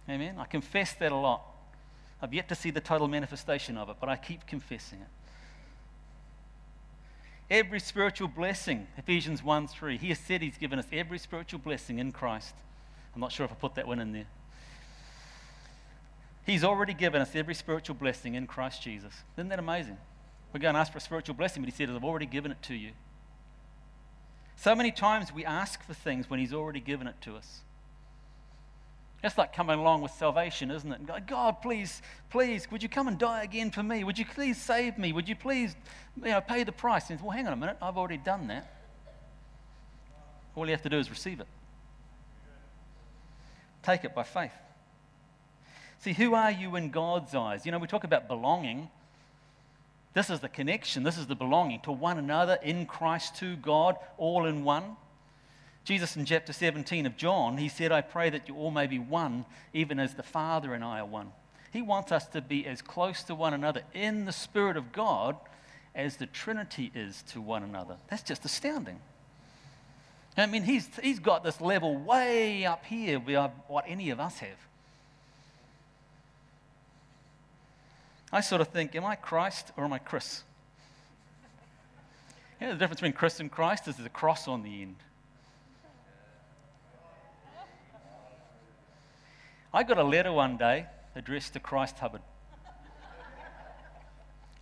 Amen. 0.09 0.35
I 0.39 0.45
confess 0.45 0.93
that 0.93 1.11
a 1.11 1.15
lot. 1.15 1.41
I've 2.21 2.34
yet 2.34 2.49
to 2.49 2.55
see 2.55 2.71
the 2.71 2.82
total 2.82 3.08
manifestation 3.08 3.77
of 3.77 3.89
it, 3.89 3.97
but 3.99 4.10
I 4.10 4.15
keep 4.15 4.45
confessing 4.45 4.99
it. 4.99 5.08
Every 7.49 7.79
spiritual 7.79 8.27
blessing, 8.27 8.88
Ephesians 8.97 9.43
1 9.43 9.67
3. 9.67 9.97
He 9.97 10.10
has 10.10 10.19
said 10.19 10.41
he's 10.41 10.58
given 10.58 10.77
us 10.77 10.86
every 10.91 11.17
spiritual 11.17 11.60
blessing 11.60 11.97
in 11.97 12.12
Christ. 12.12 12.53
I'm 13.15 13.21
not 13.21 13.32
sure 13.32 13.45
if 13.45 13.51
I 13.51 13.55
put 13.55 13.75
that 13.75 13.88
one 13.88 13.99
in 13.99 14.12
there. 14.13 14.27
He's 16.45 16.63
already 16.63 16.93
given 16.93 17.21
us 17.21 17.36
every 17.36 17.55
spiritual 17.55 17.95
blessing 17.95 18.36
in 18.36 18.47
Christ 18.47 18.84
Jesus. 18.84 19.13
Isn't 19.36 19.49
that 19.49 19.60
amazing? 19.60 19.97
We're 20.53 20.60
going 20.60 20.73
to 20.73 20.79
ask 20.79 20.91
for 20.91 20.97
a 20.97 21.01
spiritual 21.01 21.36
blessing, 21.36 21.63
but 21.63 21.71
he 21.71 21.75
said, 21.75 21.89
I've 21.93 22.03
already 22.03 22.25
given 22.25 22.51
it 22.51 22.62
to 22.63 22.73
you. 22.75 22.91
So 24.60 24.75
many 24.75 24.91
times 24.91 25.32
we 25.32 25.45
ask 25.45 25.82
for 25.84 25.93
things 25.93 26.29
when 26.29 26.41
He's 26.41 26.53
already 26.53 26.82
given 26.82 27.08
it 27.08 27.15
to 27.21 27.38
us. 27.38 27.62
Just 29.21 29.38
like 29.38 29.53
coming 29.53 29.77
along 29.79 30.01
with 30.01 30.12
salvation, 30.12 30.71
isn't 30.71 30.91
it? 30.91 30.99
And 30.99 31.08
going, 31.08 31.23
God, 31.27 31.62
please, 31.62 32.01
please, 32.29 32.71
would 32.71 32.82
you 32.82 32.88
come 32.88 33.08
and 33.10 33.17
die 33.17 33.43
again 33.43 33.69
for 33.69 33.84
me? 33.84 34.03
Would 34.03 34.17
you 34.17 34.25
please 34.25 34.58
save 34.62 34.97
me? 34.97 35.12
Would 35.12 35.27
you 35.27 35.36
please, 35.36 35.75
you 36.15 36.29
know, 36.29 36.39
pay 36.39 36.63
the 36.63 36.71
price? 36.71 37.10
And 37.10 37.19
well, 37.21 37.32
hang 37.32 37.45
on 37.45 37.53
a 37.53 37.58
minute, 37.58 37.77
I've 37.82 37.97
already 37.97 38.17
done 38.17 38.47
that. 38.47 38.73
All 40.55 40.65
you 40.65 40.71
have 40.71 40.82
to 40.84 40.89
do 40.89 40.97
is 40.97 41.10
receive 41.10 41.41
it. 41.41 41.47
Take 43.84 44.05
it 44.05 44.15
by 44.15 44.23
faith. 44.23 44.53
See, 45.99 46.13
who 46.13 46.34
are 46.34 46.51
you 46.51 46.77
in 46.77 46.91
God's 46.91 47.36
eyes? 47.36 47.65
You 47.65 47.73
know, 47.73 47.77
we 47.77 47.88
talk 47.88 48.05
about 48.05 48.27
belonging. 48.29 48.89
This 50.13 50.29
is 50.29 50.39
the 50.39 50.49
connection, 50.49 51.03
this 51.03 51.17
is 51.17 51.27
the 51.27 51.36
belonging 51.36 51.82
to 51.82 51.91
one 51.91 52.17
another 52.17 52.58
in 52.63 52.86
Christ 52.86 53.36
to 53.38 53.58
God, 53.58 53.97
all 54.17 54.45
in 54.45 54.63
one. 54.63 54.95
Jesus 55.83 56.15
in 56.15 56.25
chapter 56.25 56.53
17 56.53 57.05
of 57.05 57.17
John, 57.17 57.57
he 57.57 57.69
said, 57.69 57.91
I 57.91 58.01
pray 58.01 58.29
that 58.29 58.47
you 58.47 58.55
all 58.55 58.71
may 58.71 58.87
be 58.87 58.99
one, 58.99 59.45
even 59.73 59.99
as 59.99 60.13
the 60.13 60.23
Father 60.23 60.73
and 60.73 60.83
I 60.83 60.99
are 60.99 61.05
one. 61.05 61.31
He 61.71 61.81
wants 61.81 62.11
us 62.11 62.27
to 62.27 62.41
be 62.41 62.65
as 62.65 62.81
close 62.81 63.23
to 63.23 63.35
one 63.35 63.53
another 63.53 63.81
in 63.93 64.25
the 64.25 64.31
Spirit 64.31 64.77
of 64.77 64.91
God 64.91 65.37
as 65.95 66.17
the 66.17 66.25
Trinity 66.25 66.91
is 66.93 67.23
to 67.29 67.41
one 67.41 67.63
another. 67.63 67.97
That's 68.09 68.23
just 68.23 68.45
astounding. 68.45 68.99
I 70.37 70.45
mean, 70.45 70.63
he's, 70.63 70.87
he's 71.01 71.19
got 71.19 71.43
this 71.43 71.59
level 71.59 71.97
way 71.97 72.65
up 72.65 72.85
here 72.85 73.19
beyond 73.19 73.53
what 73.67 73.85
any 73.87 74.09
of 74.09 74.19
us 74.19 74.39
have. 74.39 74.57
I 78.31 78.41
sort 78.41 78.61
of 78.61 78.67
think, 78.67 78.95
am 78.95 79.05
I 79.05 79.15
Christ 79.15 79.71
or 79.75 79.83
am 79.83 79.93
I 79.93 79.97
Chris? 79.97 80.43
Yeah, 82.61 82.69
the 82.69 82.75
difference 82.75 82.99
between 82.99 83.13
Chris 83.13 83.39
and 83.39 83.51
Christ 83.51 83.87
is 83.87 83.95
there's 83.95 84.05
a 84.05 84.09
cross 84.09 84.47
on 84.47 84.63
the 84.63 84.81
end. 84.81 84.95
I 89.73 89.84
got 89.84 89.97
a 89.97 90.03
letter 90.03 90.32
one 90.32 90.58
day 90.58 90.88
addressed 91.15 91.53
to 91.53 91.60
Christ 91.60 91.99
Hubbard. 91.99 92.21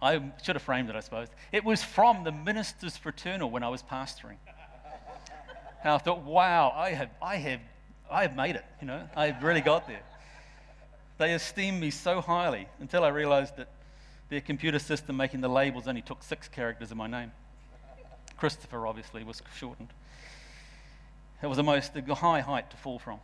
I 0.01 0.21
should 0.43 0.55
have 0.55 0.61
framed 0.61 0.89
it, 0.89 0.95
I 0.95 0.99
suppose. 0.99 1.27
It 1.51 1.63
was 1.63 1.83
from 1.83 2.23
the 2.23 2.31
Ministers 2.31 2.97
Fraternal 2.97 3.49
when 3.49 3.63
I 3.63 3.69
was 3.69 3.81
pastoring. 3.81 4.37
And 5.83 5.93
I 5.93 5.97
thought, 5.97 6.23
wow, 6.23 6.73
I 6.75 6.91
have, 6.91 7.09
I 7.21 7.37
have, 7.37 7.59
I 8.11 8.21
have 8.23 8.35
made 8.35 8.55
it. 8.55 8.65
You 8.81 8.87
know, 8.87 9.09
I've 9.15 9.41
really 9.41 9.61
got 9.61 9.87
there. 9.87 10.03
They 11.17 11.33
esteemed 11.33 11.81
me 11.81 11.89
so 11.89 12.21
highly 12.21 12.67
until 12.79 13.03
I 13.03 13.07
realized 13.07 13.57
that 13.57 13.69
their 14.29 14.41
computer 14.41 14.77
system 14.77 15.17
making 15.17 15.41
the 15.41 15.49
labels 15.49 15.87
only 15.87 16.01
took 16.01 16.21
six 16.21 16.47
characters 16.47 16.91
of 16.91 16.97
my 16.97 17.07
name. 17.07 17.31
Christopher, 18.37 18.85
obviously, 18.85 19.23
was 19.23 19.41
shortened. 19.55 19.89
It 21.41 21.47
was 21.47 21.57
the 21.57 21.63
most 21.63 21.93
high 21.95 22.41
height 22.41 22.69
to 22.71 22.77
fall 22.77 22.99
from. 22.99 23.19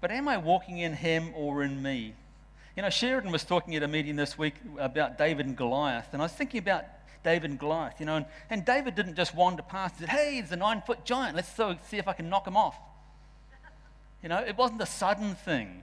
But 0.00 0.10
am 0.10 0.28
I 0.28 0.38
walking 0.38 0.78
in 0.78 0.94
him 0.94 1.32
or 1.34 1.62
in 1.62 1.82
me? 1.82 2.14
You 2.76 2.82
know, 2.82 2.90
Sheridan 2.90 3.32
was 3.32 3.44
talking 3.44 3.74
at 3.76 3.82
a 3.82 3.88
meeting 3.88 4.16
this 4.16 4.38
week 4.38 4.54
about 4.78 5.18
David 5.18 5.46
and 5.46 5.56
Goliath, 5.56 6.08
and 6.12 6.22
I 6.22 6.24
was 6.24 6.32
thinking 6.32 6.58
about 6.58 6.84
David 7.22 7.50
and 7.50 7.58
Goliath, 7.58 8.00
you 8.00 8.06
know, 8.06 8.16
and, 8.16 8.26
and 8.48 8.64
David 8.64 8.94
didn't 8.94 9.16
just 9.16 9.34
wander 9.34 9.62
past 9.62 9.98
and 9.98 10.08
said, 10.08 10.16
hey, 10.16 10.38
it's 10.38 10.52
a 10.52 10.56
nine 10.56 10.82
foot 10.86 11.04
giant, 11.04 11.36
let's 11.36 11.54
see 11.88 11.98
if 11.98 12.08
I 12.08 12.14
can 12.14 12.30
knock 12.30 12.46
him 12.46 12.56
off. 12.56 12.76
You 14.22 14.28
know, 14.28 14.38
it 14.38 14.56
wasn't 14.56 14.80
a 14.80 14.86
sudden 14.86 15.34
thing. 15.34 15.82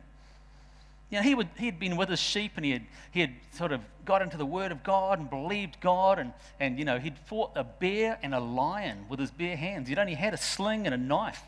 You 1.09 1.19
know, 1.19 1.23
he, 1.23 1.35
would, 1.35 1.47
he 1.57 1.65
had 1.65 1.79
been 1.79 1.95
with 1.95 2.09
his 2.09 2.19
sheep 2.19 2.53
and 2.57 2.65
he 2.65 2.71
had, 2.71 2.83
he 3.11 3.21
had 3.21 3.33
sort 3.53 3.71
of 3.71 3.81
got 4.03 4.21
into 4.21 4.37
the 4.37 4.45
Word 4.45 4.71
of 4.71 4.83
God 4.83 5.19
and 5.19 5.29
believed 5.29 5.79
God. 5.79 6.19
And, 6.19 6.33
and, 6.59 6.77
you 6.77 6.83
know, 6.83 6.99
he'd 6.99 7.17
fought 7.17 7.51
a 7.55 7.63
bear 7.63 8.19
and 8.21 8.35
a 8.35 8.39
lion 8.39 9.05
with 9.07 9.19
his 9.19 9.31
bare 9.31 9.55
hands. 9.55 9.87
He'd 9.87 9.99
only 9.99 10.15
had 10.15 10.33
a 10.33 10.37
sling 10.37 10.85
and 10.85 10.93
a 10.93 10.97
knife. 10.97 11.41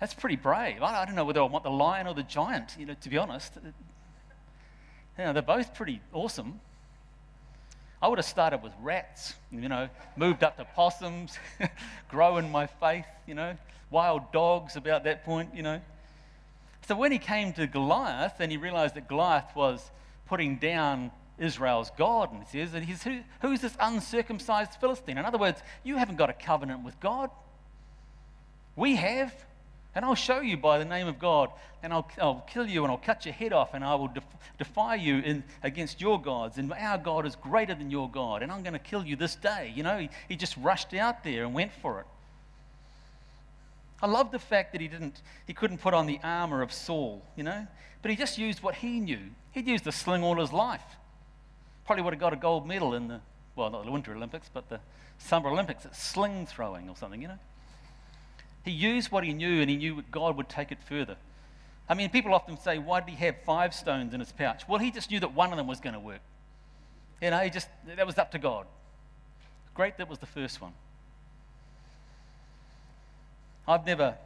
That's 0.00 0.14
pretty 0.14 0.36
brave. 0.36 0.82
I, 0.82 1.04
don't 1.04 1.14
know 1.14 1.24
whether 1.24 1.40
I 1.40 1.44
want 1.44 1.64
the 1.64 1.70
lion 1.70 2.06
or 2.06 2.14
the 2.14 2.22
giant, 2.22 2.76
you 2.78 2.86
know, 2.86 2.94
to 3.00 3.08
be 3.08 3.18
honest. 3.18 3.54
You 5.18 5.24
know, 5.24 5.32
they're 5.32 5.42
both 5.42 5.74
pretty 5.74 6.00
awesome. 6.12 6.60
I 8.00 8.06
would 8.06 8.18
have 8.18 8.26
started 8.26 8.62
with 8.62 8.72
rats, 8.80 9.34
you 9.50 9.68
know, 9.68 9.88
moved 10.16 10.44
up 10.44 10.56
to 10.58 10.64
possums, 10.64 11.36
growing 12.10 12.52
my 12.52 12.66
faith, 12.66 13.06
you 13.26 13.34
know, 13.34 13.56
wild 13.90 14.30
dogs 14.30 14.76
about 14.76 15.02
that 15.04 15.24
point, 15.24 15.54
you 15.54 15.64
know. 15.64 15.80
So 16.86 16.94
when 16.94 17.10
he 17.10 17.18
came 17.18 17.52
to 17.54 17.66
Goliath 17.66 18.34
and 18.38 18.52
he 18.52 18.56
realized 18.56 18.94
that 18.94 19.08
Goliath 19.08 19.54
was 19.56 19.90
putting 20.26 20.56
down 20.56 21.10
Israel's 21.38 21.90
God, 21.98 22.32
and 22.32 22.44
he 22.44 22.64
says, 22.64 22.72
and 22.74 22.84
he's, 22.84 23.02
Who, 23.02 23.20
who's 23.42 23.60
this 23.60 23.76
uncircumcised 23.80 24.74
Philistine? 24.80 25.18
In 25.18 25.24
other 25.24 25.38
words, 25.38 25.60
you 25.82 25.96
haven't 25.96 26.16
got 26.16 26.30
a 26.30 26.32
covenant 26.32 26.84
with 26.84 26.98
God. 27.00 27.30
We 28.76 28.94
have. 28.94 29.34
And 29.98 30.04
I'll 30.04 30.14
show 30.14 30.38
you 30.38 30.56
by 30.56 30.78
the 30.78 30.84
name 30.84 31.08
of 31.08 31.18
God, 31.18 31.50
and 31.82 31.92
I'll, 31.92 32.08
I'll 32.22 32.44
kill 32.48 32.68
you, 32.68 32.84
and 32.84 32.92
I'll 32.92 32.98
cut 32.98 33.24
your 33.26 33.34
head 33.34 33.52
off, 33.52 33.74
and 33.74 33.82
I 33.82 33.96
will 33.96 34.06
def- 34.06 34.22
defy 34.56 34.94
you 34.94 35.18
in, 35.18 35.42
against 35.60 36.00
your 36.00 36.22
gods. 36.22 36.56
And 36.56 36.72
our 36.72 36.98
God 36.98 37.26
is 37.26 37.34
greater 37.34 37.74
than 37.74 37.90
your 37.90 38.08
God, 38.08 38.44
and 38.44 38.52
I'm 38.52 38.62
going 38.62 38.74
to 38.74 38.78
kill 38.78 39.04
you 39.04 39.16
this 39.16 39.34
day. 39.34 39.72
You 39.74 39.82
know, 39.82 39.98
he, 39.98 40.08
he 40.28 40.36
just 40.36 40.56
rushed 40.56 40.94
out 40.94 41.24
there 41.24 41.42
and 41.42 41.52
went 41.52 41.72
for 41.82 41.98
it. 41.98 42.06
I 44.00 44.06
love 44.06 44.30
the 44.30 44.38
fact 44.38 44.70
that 44.70 44.80
he 44.80 44.86
didn't, 44.86 45.20
he 45.48 45.52
couldn't 45.52 45.78
put 45.78 45.94
on 45.94 46.06
the 46.06 46.20
armor 46.22 46.62
of 46.62 46.72
Saul, 46.72 47.24
you 47.34 47.42
know, 47.42 47.66
but 48.00 48.12
he 48.12 48.16
just 48.16 48.38
used 48.38 48.62
what 48.62 48.76
he 48.76 49.00
knew. 49.00 49.30
He'd 49.50 49.66
used 49.66 49.82
the 49.82 49.90
sling 49.90 50.22
all 50.22 50.38
his 50.38 50.52
life. 50.52 50.96
Probably 51.86 52.04
would 52.04 52.12
have 52.12 52.20
got 52.20 52.32
a 52.32 52.36
gold 52.36 52.68
medal 52.68 52.94
in 52.94 53.08
the, 53.08 53.20
well, 53.56 53.68
not 53.68 53.84
the 53.84 53.90
Winter 53.90 54.14
Olympics, 54.14 54.48
but 54.54 54.68
the 54.68 54.78
Summer 55.18 55.48
Olympics 55.50 55.84
at 55.84 55.96
sling 55.96 56.46
throwing 56.46 56.88
or 56.88 56.94
something, 56.94 57.20
you 57.20 57.26
know. 57.26 57.38
He 58.68 58.74
used 58.74 59.10
what 59.10 59.24
he 59.24 59.32
knew 59.32 59.62
and 59.62 59.70
he 59.70 59.76
knew 59.76 60.04
God 60.10 60.36
would 60.36 60.50
take 60.50 60.70
it 60.70 60.78
further. 60.86 61.16
I 61.88 61.94
mean, 61.94 62.10
people 62.10 62.34
often 62.34 62.58
say, 62.58 62.76
why 62.76 63.00
did 63.00 63.08
he 63.08 63.16
have 63.24 63.36
five 63.46 63.72
stones 63.72 64.12
in 64.12 64.20
his 64.20 64.30
pouch? 64.30 64.68
Well, 64.68 64.78
he 64.78 64.90
just 64.90 65.10
knew 65.10 65.18
that 65.20 65.32
one 65.32 65.50
of 65.52 65.56
them 65.56 65.66
was 65.66 65.80
going 65.80 65.94
to 65.94 66.00
work. 66.00 66.20
You 67.22 67.30
know, 67.30 67.38
he 67.38 67.48
just, 67.48 67.68
that 67.86 68.06
was 68.06 68.18
up 68.18 68.30
to 68.32 68.38
God. 68.38 68.66
Great, 69.72 69.96
that 69.96 70.06
was 70.06 70.18
the 70.18 70.26
first 70.26 70.60
one. 70.60 70.74
I've 73.66 73.86
never 73.86 74.16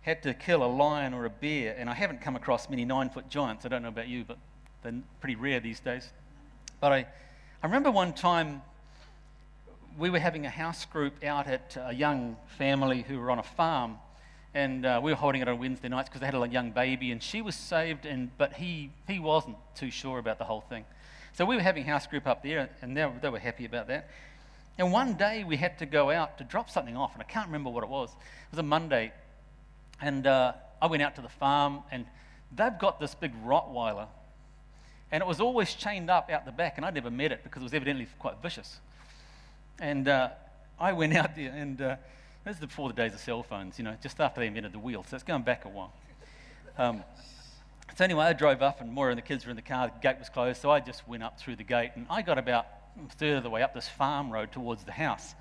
had 0.00 0.22
to 0.22 0.32
kill 0.32 0.64
a 0.64 0.66
lion 0.66 1.12
or 1.12 1.26
a 1.26 1.30
bear, 1.30 1.76
and 1.78 1.90
I 1.90 1.94
haven't 1.94 2.22
come 2.22 2.36
across 2.36 2.70
many 2.70 2.86
nine 2.86 3.10
foot 3.10 3.28
giants. 3.28 3.66
I 3.66 3.68
don't 3.68 3.82
know 3.82 3.88
about 3.88 4.08
you, 4.08 4.24
but 4.24 4.38
they're 4.82 4.94
pretty 5.20 5.36
rare 5.36 5.60
these 5.60 5.80
days. 5.80 6.10
But 6.80 6.92
I, 6.92 7.06
I 7.62 7.66
remember 7.66 7.90
one 7.90 8.14
time 8.14 8.62
we 9.98 10.10
were 10.10 10.18
having 10.18 10.46
a 10.46 10.50
house 10.50 10.84
group 10.84 11.24
out 11.24 11.46
at 11.46 11.76
a 11.80 11.94
young 11.94 12.36
family 12.58 13.02
who 13.02 13.18
were 13.18 13.30
on 13.30 13.38
a 13.38 13.42
farm, 13.42 13.96
and 14.54 14.84
uh, 14.84 15.00
we 15.02 15.12
were 15.12 15.16
holding 15.16 15.42
it 15.42 15.48
on 15.48 15.58
Wednesday 15.58 15.88
nights 15.88 16.08
because 16.08 16.20
they 16.20 16.26
had 16.26 16.34
a 16.34 16.48
young 16.48 16.70
baby, 16.70 17.10
and 17.10 17.22
she 17.22 17.42
was 17.42 17.54
saved, 17.54 18.06
and 18.06 18.30
but 18.38 18.52
he 18.54 18.90
he 19.06 19.18
wasn't 19.18 19.56
too 19.74 19.90
sure 19.90 20.18
about 20.18 20.38
the 20.38 20.44
whole 20.44 20.60
thing. 20.60 20.84
So 21.34 21.44
we 21.44 21.56
were 21.56 21.62
having 21.62 21.84
house 21.84 22.06
group 22.06 22.26
up 22.26 22.42
there, 22.42 22.68
and 22.82 22.96
they, 22.96 23.10
they 23.22 23.28
were 23.28 23.38
happy 23.38 23.64
about 23.64 23.88
that. 23.88 24.10
And 24.78 24.92
one 24.92 25.14
day 25.14 25.44
we 25.44 25.56
had 25.56 25.78
to 25.78 25.86
go 25.86 26.10
out 26.10 26.38
to 26.38 26.44
drop 26.44 26.70
something 26.70 26.96
off, 26.96 27.12
and 27.14 27.22
I 27.22 27.24
can't 27.24 27.46
remember 27.46 27.70
what 27.70 27.84
it 27.84 27.90
was. 27.90 28.10
It 28.10 28.52
was 28.52 28.58
a 28.58 28.62
Monday. 28.62 29.12
And 30.00 30.26
uh, 30.26 30.52
I 30.80 30.86
went 30.86 31.02
out 31.02 31.14
to 31.16 31.22
the 31.22 31.28
farm, 31.28 31.80
and 31.90 32.06
they've 32.54 32.78
got 32.78 32.98
this 32.98 33.14
big 33.14 33.32
Rottweiler. 33.44 34.08
And 35.10 35.22
it 35.22 35.26
was 35.26 35.40
always 35.40 35.74
chained 35.74 36.10
up 36.10 36.30
out 36.30 36.44
the 36.44 36.52
back, 36.52 36.74
and 36.76 36.86
I'd 36.86 36.94
never 36.94 37.10
met 37.10 37.32
it 37.32 37.44
because 37.44 37.62
it 37.62 37.64
was 37.64 37.74
evidently 37.74 38.08
quite 38.18 38.36
vicious. 38.42 38.80
And 39.82 40.06
uh, 40.06 40.28
I 40.78 40.92
went 40.92 41.12
out 41.16 41.34
there, 41.34 41.50
and 41.50 41.82
uh, 41.82 41.96
this 42.44 42.54
is 42.54 42.60
before 42.60 42.88
the 42.88 42.94
days 42.94 43.14
of 43.14 43.18
cell 43.18 43.42
phones, 43.42 43.78
you 43.78 43.84
know, 43.84 43.96
just 44.00 44.20
after 44.20 44.40
they 44.40 44.46
invented 44.46 44.70
the 44.70 44.78
wheel, 44.78 45.04
so 45.08 45.16
it's 45.16 45.24
going 45.24 45.42
back 45.42 45.64
a 45.64 45.68
while. 45.68 45.92
Um, 46.78 47.02
so 47.96 48.04
anyway, 48.04 48.26
I 48.26 48.32
drove 48.32 48.62
up, 48.62 48.80
and 48.80 48.92
Moira 48.92 49.10
and 49.10 49.18
the 49.18 49.22
kids 49.22 49.44
were 49.44 49.50
in 49.50 49.56
the 49.56 49.62
car. 49.62 49.88
The 49.88 50.00
gate 50.00 50.20
was 50.20 50.28
closed, 50.28 50.62
so 50.62 50.70
I 50.70 50.78
just 50.78 51.08
went 51.08 51.24
up 51.24 51.40
through 51.40 51.56
the 51.56 51.64
gate, 51.64 51.90
and 51.96 52.06
I 52.08 52.22
got 52.22 52.38
about 52.38 52.66
a 52.96 53.12
third 53.16 53.38
of 53.38 53.42
the 53.42 53.50
way 53.50 53.60
up 53.60 53.74
this 53.74 53.88
farm 53.88 54.30
road 54.30 54.52
towards 54.52 54.84
the 54.84 54.92
house. 54.92 55.34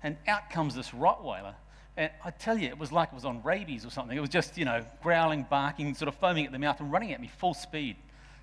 And 0.00 0.16
out 0.28 0.48
comes 0.48 0.76
this 0.76 0.90
Rottweiler. 0.90 1.54
And 1.96 2.12
I 2.24 2.30
tell 2.30 2.56
you, 2.56 2.68
it 2.68 2.78
was 2.78 2.92
like 2.92 3.08
it 3.08 3.16
was 3.16 3.24
on 3.24 3.42
rabies 3.42 3.84
or 3.84 3.90
something. 3.90 4.16
It 4.16 4.20
was 4.20 4.30
just, 4.30 4.56
you 4.56 4.64
know, 4.64 4.86
growling, 5.02 5.44
barking, 5.50 5.96
sort 5.96 6.06
of 6.08 6.14
foaming 6.14 6.46
at 6.46 6.52
the 6.52 6.58
mouth 6.60 6.78
and 6.78 6.92
running 6.92 7.12
at 7.12 7.20
me 7.20 7.26
full 7.26 7.54
speed. 7.54 7.96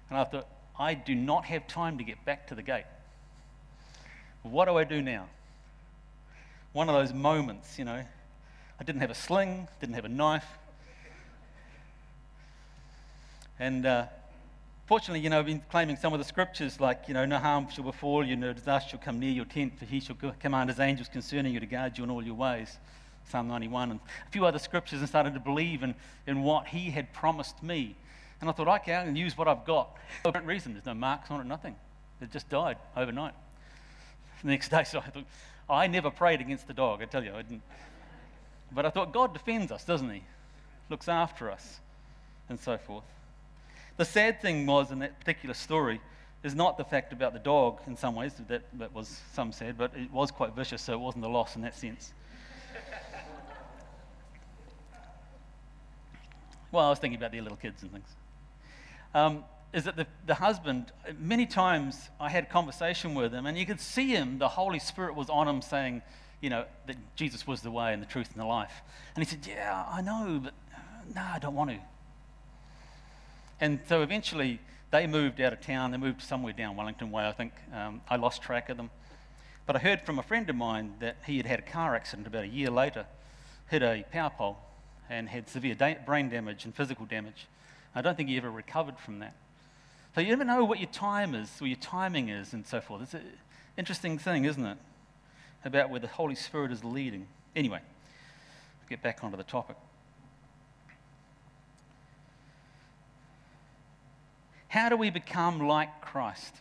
And 0.09 0.19
I 0.19 0.25
thought, 0.25 0.49
I 0.77 0.95
do 0.95 1.15
not 1.15 1.45
have 1.45 1.65
time 1.65 1.97
to 1.99 2.03
get 2.03 2.25
back 2.25 2.47
to 2.47 2.55
the 2.55 2.63
gate. 2.63 2.83
What 4.43 4.65
do 4.65 4.77
I 4.77 4.83
do 4.83 5.01
now? 5.01 5.27
One 6.73 6.89
of 6.89 6.95
those 6.95 7.13
moments, 7.13 7.79
you 7.79 7.85
know. 7.85 8.03
I 8.79 8.83
didn't 8.83 9.01
have 9.01 9.11
a 9.11 9.15
sling, 9.15 9.67
didn't 9.79 9.95
have 9.95 10.05
a 10.05 10.09
knife. 10.09 10.45
And 13.59 13.85
uh, 13.85 14.05
Fortunately, 14.85 15.21
you 15.21 15.29
know, 15.29 15.39
I've 15.39 15.45
been 15.45 15.63
claiming 15.71 15.95
some 15.95 16.11
of 16.11 16.19
the 16.19 16.25
scriptures 16.25 16.81
like, 16.81 17.05
you 17.07 17.13
know, 17.13 17.25
no 17.25 17.39
harm 17.39 17.69
shall 17.69 17.85
befall 17.85 18.25
you, 18.25 18.35
no 18.35 18.51
disaster 18.51 18.91
shall 18.91 18.99
come 18.99 19.17
near 19.17 19.31
your 19.31 19.45
tent, 19.45 19.79
for 19.79 19.85
he 19.85 20.01
shall 20.01 20.17
command 20.39 20.69
his 20.69 20.79
angels 20.79 21.07
concerning 21.07 21.53
you 21.53 21.61
to 21.61 21.65
guard 21.65 21.97
you 21.97 22.03
in 22.03 22.09
all 22.09 22.21
your 22.21 22.35
ways. 22.35 22.77
Psalm 23.29 23.47
91, 23.47 23.91
and 23.91 23.99
a 24.27 24.31
few 24.31 24.45
other 24.45 24.59
scriptures, 24.59 24.99
and 24.99 25.07
started 25.07 25.33
to 25.35 25.39
believe 25.39 25.83
in, 25.83 25.95
in 26.27 26.43
what 26.43 26.67
he 26.67 26.91
had 26.91 27.13
promised 27.13 27.63
me. 27.63 27.95
And 28.41 28.49
I 28.49 28.53
thought, 28.53 28.67
okay, 28.81 28.93
I 28.95 29.05
can 29.05 29.15
use 29.15 29.37
what 29.37 29.47
I've 29.47 29.63
got. 29.63 29.97
For 30.21 30.31
different 30.31 30.47
reason. 30.47 30.73
There's 30.73 30.85
no 30.85 30.93
marks 30.93 31.31
on 31.31 31.39
it, 31.39 31.45
nothing. 31.45 31.77
It 32.19 32.29
just 32.31 32.49
died 32.49 32.75
overnight. 32.97 33.33
The 34.43 34.49
next 34.49 34.69
day, 34.69 34.83
so 34.85 34.99
I 34.99 35.09
thought, 35.09 35.25
I 35.69 35.87
never 35.87 36.11
prayed 36.11 36.41
against 36.41 36.67
the 36.67 36.73
dog, 36.73 37.01
I 37.01 37.05
tell 37.05 37.23
you. 37.23 37.33
I 37.33 37.41
didn't. 37.41 37.61
But 38.71 38.85
I 38.85 38.89
thought, 38.89 39.13
God 39.13 39.33
defends 39.33 39.71
us, 39.71 39.85
doesn't 39.85 40.09
he? 40.09 40.23
Looks 40.89 41.07
after 41.07 41.51
us, 41.51 41.79
and 42.49 42.59
so 42.59 42.77
forth. 42.77 43.05
The 43.97 44.05
sad 44.05 44.41
thing 44.41 44.65
was 44.65 44.91
in 44.91 44.99
that 44.99 45.19
particular 45.19 45.53
story 45.53 46.01
is 46.43 46.55
not 46.55 46.77
the 46.77 46.83
fact 46.83 47.13
about 47.13 47.33
the 47.33 47.39
dog 47.39 47.79
in 47.87 47.95
some 47.95 48.15
ways, 48.15 48.33
that, 48.47 48.63
that 48.77 48.93
was 48.93 49.21
some 49.33 49.51
said, 49.51 49.77
but 49.77 49.91
it 49.95 50.11
was 50.11 50.31
quite 50.31 50.53
vicious, 50.53 50.81
so 50.81 50.93
it 50.93 50.99
wasn't 50.99 51.23
a 51.23 51.27
loss 51.27 51.55
in 51.55 51.61
that 51.61 51.75
sense. 51.75 52.11
well, 56.71 56.87
I 56.87 56.89
was 56.89 56.99
thinking 56.99 57.17
about 57.17 57.31
their 57.31 57.43
little 57.43 57.57
kids 57.57 57.83
and 57.83 57.91
things. 57.91 58.09
Um, 59.13 59.43
is 59.73 59.85
that 59.85 59.95
the, 59.95 60.05
the 60.27 60.35
husband, 60.35 60.91
many 61.19 61.45
times 61.45 62.09
I 62.19 62.29
had 62.29 62.49
conversation 62.49 63.15
with 63.15 63.33
him, 63.33 63.45
and 63.45 63.57
you 63.57 63.65
could 63.65 63.79
see 63.79 64.09
him, 64.09 64.37
the 64.37 64.47
Holy 64.47 64.79
Spirit 64.79 65.15
was 65.15 65.29
on 65.29 65.47
him 65.47 65.61
saying, 65.61 66.03
you 66.41 66.49
know, 66.49 66.65
that 66.85 66.97
Jesus 67.15 67.47
was 67.47 67.61
the 67.61 67.71
way 67.71 67.93
and 67.93 68.01
the 68.01 68.05
truth 68.05 68.29
and 68.31 68.39
the 68.39 68.45
life. 68.45 68.81
And 69.15 69.23
he 69.23 69.29
said, 69.29 69.47
Yeah, 69.47 69.85
I 69.89 70.01
know, 70.01 70.41
but 70.43 70.53
uh, 70.73 70.79
no, 71.15 71.21
I 71.21 71.39
don't 71.39 71.55
want 71.55 71.71
to. 71.71 71.79
And 73.61 73.79
so 73.87 74.01
eventually 74.01 74.59
they 74.91 75.07
moved 75.07 75.39
out 75.39 75.53
of 75.53 75.61
town. 75.61 75.91
They 75.91 75.97
moved 75.97 76.21
somewhere 76.21 76.53
down 76.53 76.75
Wellington 76.75 77.11
Way, 77.11 77.25
I 77.25 77.31
think. 77.31 77.53
Um, 77.73 78.01
I 78.09 78.17
lost 78.17 78.41
track 78.41 78.69
of 78.69 78.77
them. 78.77 78.89
But 79.65 79.77
I 79.77 79.79
heard 79.79 80.01
from 80.01 80.19
a 80.19 80.23
friend 80.23 80.49
of 80.49 80.57
mine 80.57 80.95
that 80.99 81.15
he 81.25 81.37
had 81.37 81.45
had 81.45 81.59
a 81.59 81.63
car 81.63 81.95
accident 81.95 82.27
about 82.27 82.43
a 82.43 82.47
year 82.47 82.69
later, 82.69 83.05
hit 83.69 83.81
a 83.81 84.03
power 84.11 84.29
pole, 84.29 84.57
and 85.09 85.29
had 85.29 85.47
severe 85.47 85.75
da- 85.75 85.97
brain 86.05 86.27
damage 86.27 86.65
and 86.65 86.75
physical 86.75 87.05
damage. 87.05 87.47
I 87.95 88.01
don't 88.01 88.17
think 88.17 88.27
he 88.27 88.35
ever 88.35 88.51
recovered 88.51 88.99
from 88.99 89.19
that. 89.19 89.33
So 90.15 90.21
you 90.21 90.29
never 90.29 90.43
know 90.43 90.63
what 90.63 90.79
your 90.79 90.89
time 90.89 91.33
is, 91.33 91.49
or 91.59 91.67
your 91.67 91.77
timing 91.77 92.29
is, 92.29 92.53
and 92.53 92.65
so 92.65 92.81
forth. 92.81 93.01
It's 93.01 93.13
an 93.15 93.23
interesting 93.77 94.19
thing, 94.19 94.45
isn't 94.45 94.65
it? 94.65 94.77
About 95.65 95.89
where 95.89 95.99
the 95.99 96.07
Holy 96.07 96.35
Spirit 96.35 96.71
is 96.71 96.83
leading. 96.83 97.27
Anyway, 97.55 97.79
get 98.89 99.01
back 99.01 99.23
onto 99.23 99.37
the 99.37 99.43
topic. 99.43 99.75
How 104.67 104.89
do 104.89 104.97
we 104.97 105.09
become 105.09 105.67
like 105.67 106.01
Christ? 106.01 106.55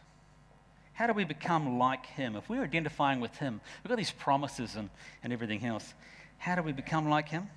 How 0.94 1.06
do 1.06 1.12
we 1.12 1.24
become 1.24 1.78
like 1.78 2.06
Him? 2.06 2.36
If 2.36 2.48
we're 2.48 2.62
identifying 2.62 3.20
with 3.20 3.36
Him, 3.36 3.60
we've 3.82 3.88
got 3.88 3.96
these 3.98 4.10
promises 4.10 4.76
and, 4.76 4.88
and 5.22 5.32
everything 5.32 5.64
else. 5.64 5.94
How 6.38 6.54
do 6.54 6.62
we 6.62 6.72
become 6.72 7.08
like 7.08 7.28
Him? 7.28 7.48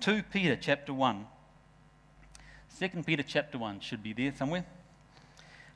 2 0.00 0.22
Peter 0.30 0.56
chapter 0.56 0.92
1. 0.92 1.26
2 2.78 2.88
Peter 3.04 3.22
chapter 3.22 3.58
1 3.58 3.80
should 3.80 4.02
be 4.02 4.12
there 4.12 4.32
somewhere. 4.36 4.64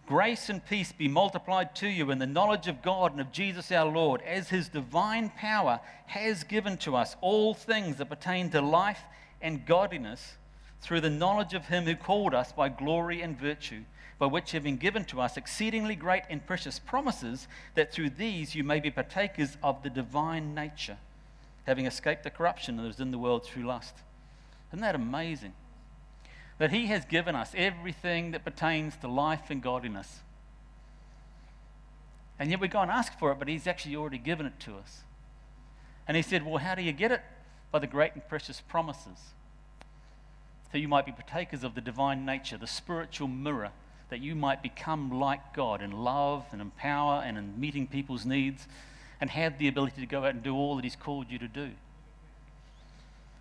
Grace 0.07 0.49
and 0.49 0.65
peace 0.65 0.93
be 0.93 1.09
multiplied 1.09 1.75
to 1.75 1.89
you 1.89 2.13
in 2.13 2.19
the 2.19 2.27
knowledge 2.27 2.69
of 2.69 2.81
God 2.81 3.11
and 3.11 3.21
of 3.21 3.33
Jesus 3.33 3.73
our 3.73 3.91
Lord, 3.91 4.23
as 4.23 4.49
His 4.49 4.69
divine 4.69 5.31
power 5.31 5.81
has 6.07 6.45
given 6.45 6.77
to 6.79 6.95
us 6.95 7.17
all 7.21 7.55
things 7.55 7.97
that 7.97 8.09
pertain 8.09 8.49
to 8.51 8.61
life 8.61 9.01
and 9.43 9.67
godliness 9.67 10.37
through 10.81 11.01
the 11.01 11.11
knowledge 11.11 11.55
of 11.55 11.67
him 11.67 11.85
who 11.85 11.97
called 11.97 12.35
us 12.35 12.53
by 12.53 12.69
glory 12.69 13.21
and 13.21 13.37
virtue, 13.37 13.83
by 14.19 14.27
which 14.27 14.53
have 14.53 14.63
been 14.63 14.77
given 14.77 15.05
to 15.05 15.21
us 15.21 15.37
exceedingly 15.37 15.97
great 15.97 16.23
and 16.31 16.47
precious 16.47 16.79
promises, 16.79 17.49
that 17.75 17.93
through 17.93 18.11
these 18.11 18.55
you 18.55 18.63
may 18.63 18.79
be 18.79 18.91
partakers 18.91 19.57
of 19.63 19.83
the 19.83 19.91
divine 19.91 20.55
nature, 20.55 20.99
having 21.67 21.87
escaped 21.87 22.23
the 22.23 22.31
corruption 22.31 22.77
that 22.77 22.87
is 22.87 23.01
in 23.01 23.11
the 23.11 23.19
world 23.19 23.45
through 23.45 23.65
lust. 23.65 23.95
Isn't 24.71 24.81
that 24.83 24.95
amazing? 24.95 25.53
That 26.59 26.73
He 26.73 26.87
has 26.87 27.05
given 27.05 27.35
us 27.35 27.53
everything 27.57 28.31
that 28.31 28.45
pertains 28.45 28.97
to 28.99 29.09
life 29.09 29.51
and 29.51 29.63
godliness. 29.63 30.21
And 32.39 32.51
yet 32.51 32.61
we 32.61 32.69
go 32.69 32.81
and 32.81 32.91
ask 32.91 33.19
for 33.19 33.33
it, 33.33 33.39
but 33.39 33.49
He's 33.49 33.67
actually 33.67 33.97
already 33.97 34.19
given 34.19 34.47
it 34.47 34.59
to 34.61 34.77
us. 34.77 35.03
And 36.07 36.17
He 36.17 36.23
said, 36.23 36.45
Well, 36.45 36.59
how 36.59 36.75
do 36.75 36.83
you 36.83 36.93
get 36.93 37.13
it? 37.13 37.23
By 37.71 37.79
the 37.79 37.87
great 37.87 38.15
and 38.15 38.27
precious 38.29 38.61
promises. 38.61 39.19
So 40.73 40.79
you 40.79 40.89
might 40.89 41.07
be 41.07 41.13
partakers 41.13 41.65
of 41.65 41.75
the 41.75 41.81
divine 41.81 42.27
nature, 42.27 42.57
the 42.57 42.67
spiritual 42.67 43.29
mirror, 43.29 43.71
that 44.11 44.21
you 44.21 44.35
might 44.35 44.63
become 44.63 45.11
like 45.11 45.55
God 45.55 45.83
in 45.83 45.91
love 45.91 46.45
and 46.53 46.61
in 46.61 46.71
power 46.73 47.23
and 47.25 47.37
in 47.37 47.59
meeting 47.59 47.87
people's 47.87 48.25
needs 48.25 48.67
and 49.21 49.31
have 49.31 49.59
the 49.59 49.69
ability 49.69 50.01
to 50.01 50.07
go 50.07 50.25
out 50.25 50.31
and 50.31 50.43
do 50.43 50.55
all 50.55 50.77
that 50.77 50.85
He's 50.85 50.97
called 50.97 51.27
you 51.31 51.39
to 51.39 51.49
do. 51.49 51.71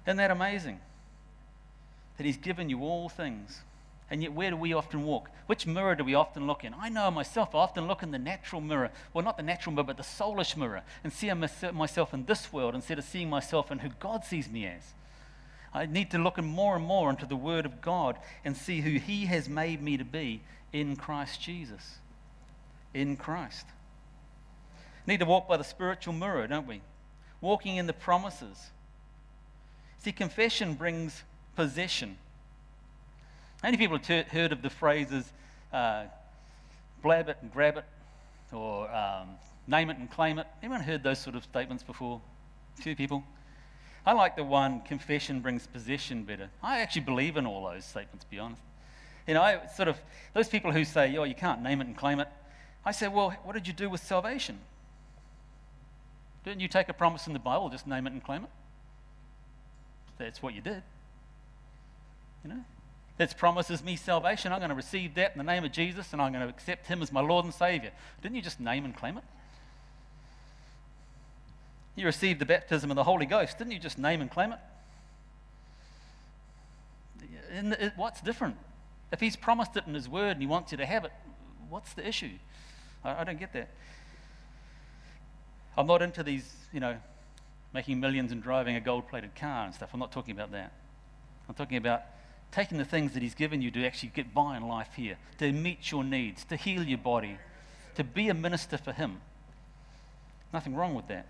Isn't 0.05 0.17
that 0.17 0.31
amazing? 0.31 0.79
That 2.17 2.25
He's 2.25 2.37
given 2.37 2.69
you 2.69 2.81
all 2.81 3.09
things. 3.09 3.61
And 4.09 4.21
yet, 4.21 4.33
where 4.33 4.51
do 4.51 4.57
we 4.57 4.71
often 4.71 5.03
walk? 5.03 5.31
Which 5.47 5.65
mirror 5.65 5.95
do 5.95 6.03
we 6.03 6.13
often 6.13 6.45
look 6.45 6.63
in? 6.63 6.75
I 6.75 6.89
know 6.89 7.09
myself, 7.09 7.55
I 7.55 7.57
often 7.57 7.87
look 7.87 8.03
in 8.03 8.11
the 8.11 8.19
natural 8.19 8.61
mirror. 8.61 8.91
Well, 9.13 9.25
not 9.25 9.35
the 9.35 9.43
natural 9.43 9.73
mirror, 9.73 9.85
but 9.85 9.97
the 9.97 10.03
soulish 10.03 10.55
mirror, 10.55 10.83
and 11.03 11.11
see 11.11 11.33
myself 11.33 12.13
in 12.13 12.25
this 12.25 12.53
world 12.53 12.75
instead 12.75 12.99
of 12.99 13.05
seeing 13.05 13.29
myself 13.29 13.71
in 13.71 13.79
who 13.79 13.89
God 13.99 14.23
sees 14.23 14.47
me 14.47 14.67
as. 14.67 14.93
I 15.73 15.87
need 15.87 16.11
to 16.11 16.19
look 16.19 16.41
more 16.41 16.75
and 16.75 16.85
more 16.85 17.09
into 17.09 17.25
the 17.25 17.35
Word 17.35 17.65
of 17.65 17.81
God 17.81 18.17
and 18.45 18.55
see 18.55 18.81
who 18.81 18.99
He 18.99 19.25
has 19.25 19.49
made 19.49 19.81
me 19.81 19.97
to 19.97 20.05
be 20.05 20.41
in 20.71 20.95
Christ 20.95 21.41
Jesus. 21.41 21.97
In 22.93 23.17
Christ. 23.17 23.65
Need 25.07 25.19
to 25.19 25.25
walk 25.25 25.47
by 25.47 25.57
the 25.57 25.63
spiritual 25.63 26.13
mirror, 26.13 26.47
don't 26.47 26.67
we? 26.67 26.81
Walking 27.41 27.77
in 27.77 27.87
the 27.87 27.93
promises. 27.93 28.69
See, 29.97 30.11
confession 30.11 30.75
brings 30.75 31.23
possession. 31.55 32.17
Many 33.63 33.77
people 33.77 33.97
have 33.97 34.27
heard 34.27 34.51
of 34.51 34.61
the 34.61 34.69
phrases 34.69 35.31
uh, 35.73 36.05
blab 37.01 37.29
it 37.29 37.37
and 37.41 37.51
grab 37.51 37.77
it, 37.77 37.85
or 38.51 38.89
um, 38.93 39.29
name 39.67 39.89
it 39.89 39.97
and 39.97 40.09
claim 40.09 40.39
it? 40.39 40.47
Anyone 40.61 40.81
heard 40.81 41.03
those 41.03 41.19
sort 41.19 41.35
of 41.35 41.43
statements 41.43 41.83
before? 41.83 42.21
A 42.77 42.81
few 42.81 42.95
people. 42.95 43.23
I 44.05 44.13
like 44.13 44.35
the 44.35 44.43
one, 44.43 44.81
confession 44.81 45.39
brings 45.39 45.65
possession 45.65 46.23
better. 46.23 46.49
I 46.61 46.81
actually 46.81 47.01
believe 47.01 47.37
in 47.37 47.45
all 47.45 47.65
those 47.65 47.85
statements, 47.85 48.25
to 48.25 48.29
be 48.29 48.37
honest. 48.37 48.61
You 49.27 49.33
know, 49.33 49.41
I 49.41 49.65
sort 49.75 49.87
of, 49.87 49.97
those 50.33 50.47
people 50.47 50.71
who 50.71 50.85
say, 50.85 51.15
oh, 51.17 51.23
you 51.23 51.33
can't 51.33 51.63
name 51.63 51.81
it 51.81 51.87
and 51.87 51.97
claim 51.97 52.19
it, 52.19 52.27
I 52.85 52.91
say, 52.91 53.07
well, 53.07 53.31
what 53.43 53.53
did 53.53 53.65
you 53.67 53.73
do 53.73 53.89
with 53.89 54.01
salvation? 54.01 54.59
Didn't 56.43 56.59
you 56.59 56.67
take 56.67 56.89
a 56.89 56.93
promise 56.93 57.25
in 57.25 57.33
the 57.33 57.39
Bible, 57.39 57.69
just 57.69 57.87
name 57.87 58.05
it 58.05 58.13
and 58.13 58.23
claim 58.23 58.43
it? 58.43 58.49
That's 60.19 60.43
what 60.43 60.53
you 60.53 60.61
did. 60.61 60.83
You 62.45 62.53
know? 62.53 62.61
That 63.17 63.35
promises 63.37 63.83
me 63.83 63.95
salvation. 63.95 64.51
I'm 64.51 64.59
going 64.59 64.69
to 64.69 64.75
receive 64.75 65.15
that 65.15 65.31
in 65.31 65.39
the 65.39 65.43
name 65.43 65.63
of 65.63 65.71
Jesus 65.71 66.13
and 66.13 66.21
I'm 66.21 66.31
going 66.31 66.43
to 66.43 66.49
accept 66.49 66.85
him 66.85 67.01
as 67.01 67.11
my 67.11 67.21
Lord 67.21 67.43
and 67.43 67.53
Savior. 67.53 67.91
Didn't 68.21 68.35
you 68.35 68.41
just 68.41 68.59
name 68.59 68.85
and 68.85 68.95
claim 68.95 69.17
it? 69.17 69.23
You 71.95 72.05
received 72.05 72.39
the 72.39 72.45
baptism 72.45 72.91
of 72.91 72.95
the 72.95 73.03
Holy 73.05 73.25
Ghost. 73.25 73.57
Didn't 73.57 73.71
you 73.71 73.79
just 73.79 73.97
name 73.97 74.21
and 74.21 74.29
claim 74.29 74.53
it? 74.53 74.59
it 77.79 77.93
what's 77.95 78.21
different? 78.21 78.57
If 79.11 79.21
he's 79.21 79.35
promised 79.35 79.75
it 79.75 79.85
in 79.87 79.95
his 79.95 80.07
word 80.07 80.31
and 80.31 80.41
he 80.41 80.47
wants 80.47 80.71
you 80.71 80.77
to 80.77 80.85
have 80.85 81.03
it, 81.03 81.13
what's 81.69 81.93
the 81.93 82.07
issue? 82.07 82.33
I, 83.03 83.21
I 83.21 83.23
don't 83.23 83.39
get 83.39 83.53
that. 83.53 83.69
I'm 85.77 85.87
not 85.87 86.03
into 86.03 86.21
these, 86.21 86.53
you 86.71 86.79
know, 86.79 86.97
making 87.73 87.99
millions 87.99 88.31
and 88.31 88.43
driving 88.43 88.75
a 88.75 88.81
gold 88.81 89.07
plated 89.07 89.33
car 89.35 89.65
and 89.65 89.73
stuff. 89.73 89.89
I'm 89.93 89.99
not 89.99 90.11
talking 90.11 90.35
about 90.35 90.51
that. 90.51 90.73
I'm 91.47 91.55
talking 91.55 91.77
about 91.77 92.03
taking 92.55 92.77
the 92.77 92.85
things 92.85 93.13
that 93.13 93.21
He's 93.21 93.35
given 93.35 93.61
you 93.61 93.69
to 93.71 93.85
actually 93.85 94.13
get 94.15 94.33
by 94.33 94.55
in 94.55 94.65
life 94.65 94.93
here, 94.95 95.17
to 95.39 95.51
meet 95.51 95.91
your 95.91 96.05
needs, 96.05 96.45
to 96.45 96.55
heal 96.55 96.83
your 96.83 96.97
body, 96.97 97.37
to 97.95 98.03
be 98.03 98.29
a 98.29 98.33
minister 98.33 98.77
for 98.77 98.93
Him. 98.93 99.19
Nothing 100.53 100.73
wrong 100.73 100.95
with 100.95 101.07
that. 101.09 101.27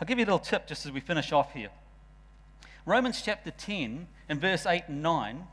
I'll 0.00 0.06
give 0.06 0.18
you 0.18 0.24
a 0.24 0.26
little 0.26 0.38
tip 0.38 0.66
just 0.66 0.86
as 0.86 0.92
we 0.92 1.00
finish 1.00 1.32
off 1.32 1.52
here. 1.52 1.68
Romans 2.86 3.20
chapter 3.22 3.50
10 3.50 4.08
and 4.28 4.40
verse 4.40 4.64
8 4.64 4.84
and 4.88 5.02
9 5.02 5.46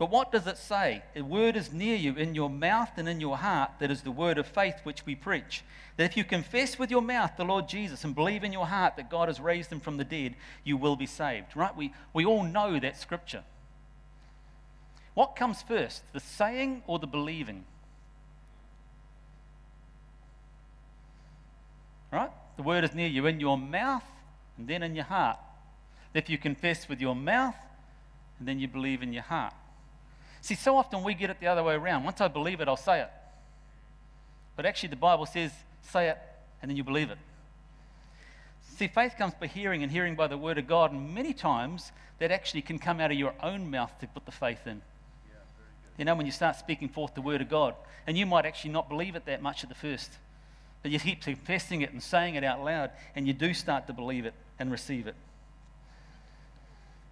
but 0.00 0.10
what 0.10 0.32
does 0.32 0.46
it 0.46 0.56
say? 0.56 1.02
A 1.14 1.20
word 1.20 1.56
is 1.56 1.74
near 1.74 1.94
you 1.94 2.14
in 2.14 2.34
your 2.34 2.48
mouth 2.48 2.88
and 2.96 3.06
in 3.06 3.20
your 3.20 3.36
heart, 3.36 3.72
that 3.80 3.90
is 3.90 4.00
the 4.00 4.10
word 4.10 4.38
of 4.38 4.46
faith 4.46 4.76
which 4.82 5.04
we 5.04 5.14
preach. 5.14 5.62
That 5.98 6.04
if 6.04 6.16
you 6.16 6.24
confess 6.24 6.78
with 6.78 6.90
your 6.90 7.02
mouth 7.02 7.32
the 7.36 7.44
Lord 7.44 7.68
Jesus 7.68 8.02
and 8.02 8.14
believe 8.14 8.42
in 8.42 8.50
your 8.50 8.64
heart 8.64 8.96
that 8.96 9.10
God 9.10 9.28
has 9.28 9.40
raised 9.40 9.70
him 9.70 9.78
from 9.78 9.98
the 9.98 10.04
dead, 10.04 10.36
you 10.64 10.78
will 10.78 10.96
be 10.96 11.04
saved. 11.04 11.54
Right? 11.54 11.76
We, 11.76 11.92
we 12.14 12.24
all 12.24 12.42
know 12.42 12.80
that 12.80 12.98
scripture. 12.98 13.44
What 15.20 15.36
comes 15.36 15.60
first, 15.60 16.02
the 16.14 16.20
saying 16.20 16.82
or 16.86 16.98
the 16.98 17.06
believing? 17.06 17.66
Right? 22.10 22.30
The 22.56 22.62
word 22.62 22.84
is 22.84 22.94
near 22.94 23.06
you 23.06 23.26
in 23.26 23.38
your 23.38 23.58
mouth 23.58 24.02
and 24.56 24.66
then 24.66 24.82
in 24.82 24.94
your 24.94 25.04
heart. 25.04 25.36
If 26.14 26.30
you 26.30 26.38
confess 26.38 26.88
with 26.88 27.02
your 27.02 27.14
mouth 27.14 27.54
and 28.38 28.48
then 28.48 28.58
you 28.58 28.66
believe 28.66 29.02
in 29.02 29.12
your 29.12 29.24
heart. 29.24 29.52
See, 30.40 30.54
so 30.54 30.78
often 30.78 31.04
we 31.04 31.12
get 31.12 31.28
it 31.28 31.38
the 31.38 31.48
other 31.48 31.62
way 31.62 31.74
around. 31.74 32.04
Once 32.04 32.22
I 32.22 32.28
believe 32.28 32.62
it, 32.62 32.68
I'll 32.68 32.78
say 32.78 33.02
it. 33.02 33.10
But 34.56 34.64
actually, 34.64 34.88
the 34.88 34.96
Bible 34.96 35.26
says, 35.26 35.52
say 35.82 36.08
it, 36.08 36.18
and 36.62 36.70
then 36.70 36.78
you 36.78 36.82
believe 36.82 37.10
it. 37.10 37.18
See, 38.62 38.88
faith 38.88 39.16
comes 39.18 39.34
by 39.34 39.48
hearing, 39.48 39.82
and 39.82 39.92
hearing 39.92 40.16
by 40.16 40.28
the 40.28 40.38
word 40.38 40.56
of 40.56 40.66
God. 40.66 40.92
And 40.92 41.14
many 41.14 41.34
times, 41.34 41.92
that 42.20 42.30
actually 42.30 42.62
can 42.62 42.78
come 42.78 43.00
out 43.00 43.10
of 43.10 43.18
your 43.18 43.34
own 43.42 43.70
mouth 43.70 43.92
to 44.00 44.06
put 44.06 44.24
the 44.24 44.32
faith 44.32 44.66
in. 44.66 44.80
You 46.00 46.06
know, 46.06 46.14
when 46.14 46.24
you 46.24 46.32
start 46.32 46.56
speaking 46.56 46.88
forth 46.88 47.14
the 47.14 47.20
word 47.20 47.42
of 47.42 47.50
God. 47.50 47.74
And 48.06 48.16
you 48.16 48.24
might 48.24 48.46
actually 48.46 48.70
not 48.70 48.88
believe 48.88 49.16
it 49.16 49.26
that 49.26 49.42
much 49.42 49.64
at 49.64 49.68
the 49.68 49.74
first. 49.74 50.10
But 50.82 50.92
you 50.92 50.98
keep 50.98 51.20
confessing 51.20 51.82
it 51.82 51.92
and 51.92 52.02
saying 52.02 52.36
it 52.36 52.42
out 52.42 52.64
loud, 52.64 52.92
and 53.14 53.26
you 53.26 53.34
do 53.34 53.52
start 53.52 53.86
to 53.86 53.92
believe 53.92 54.24
it 54.24 54.32
and 54.58 54.72
receive 54.72 55.06
it. 55.06 55.14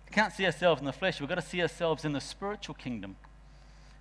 We 0.09 0.14
can't 0.14 0.33
see 0.33 0.46
ourselves 0.46 0.81
in 0.81 0.87
the 0.87 0.94
flesh. 0.94 1.20
We've 1.20 1.29
got 1.29 1.35
to 1.35 1.42
see 1.42 1.61
ourselves 1.61 2.07
in 2.07 2.14
the 2.14 2.20
spiritual 2.22 2.77
kingdom. 2.77 3.16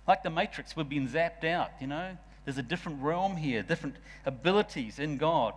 Like 0.06 0.22
the 0.22 0.30
Matrix, 0.30 0.74
we've 0.74 0.88
been 0.88 1.06
zapped 1.06 1.44
out, 1.44 1.68
you 1.82 1.86
know. 1.86 2.16
There's 2.46 2.56
a 2.56 2.62
different 2.62 3.02
realm 3.02 3.36
here, 3.36 3.62
different 3.62 3.96
abilities 4.24 4.98
in 4.98 5.18
God. 5.18 5.52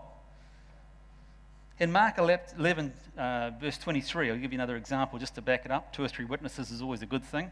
In 1.80 1.90
Mark 1.90 2.18
11, 2.18 2.92
uh, 3.18 3.52
verse 3.62 3.78
23, 3.78 4.30
I'll 4.30 4.38
give 4.38 4.52
you 4.52 4.58
another 4.58 4.76
example 4.76 5.20
just 5.20 5.36
to 5.36 5.42
back 5.42 5.64
it 5.64 5.72
up. 5.72 5.94
Two 5.94 6.04
or 6.04 6.10
three 6.10 6.26
witnesses 6.26 6.70
is 6.70 6.82
always 6.82 7.02
a 7.02 7.06
good 7.06 7.24
thing. 7.24 7.50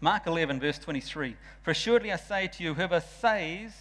Mark 0.00 0.26
11, 0.26 0.60
verse 0.60 0.78
23 0.78 1.36
For 1.62 1.72
assuredly 1.72 2.12
I 2.12 2.16
say 2.16 2.46
to 2.46 2.62
you, 2.62 2.74
whoever 2.74 3.00
says 3.00 3.72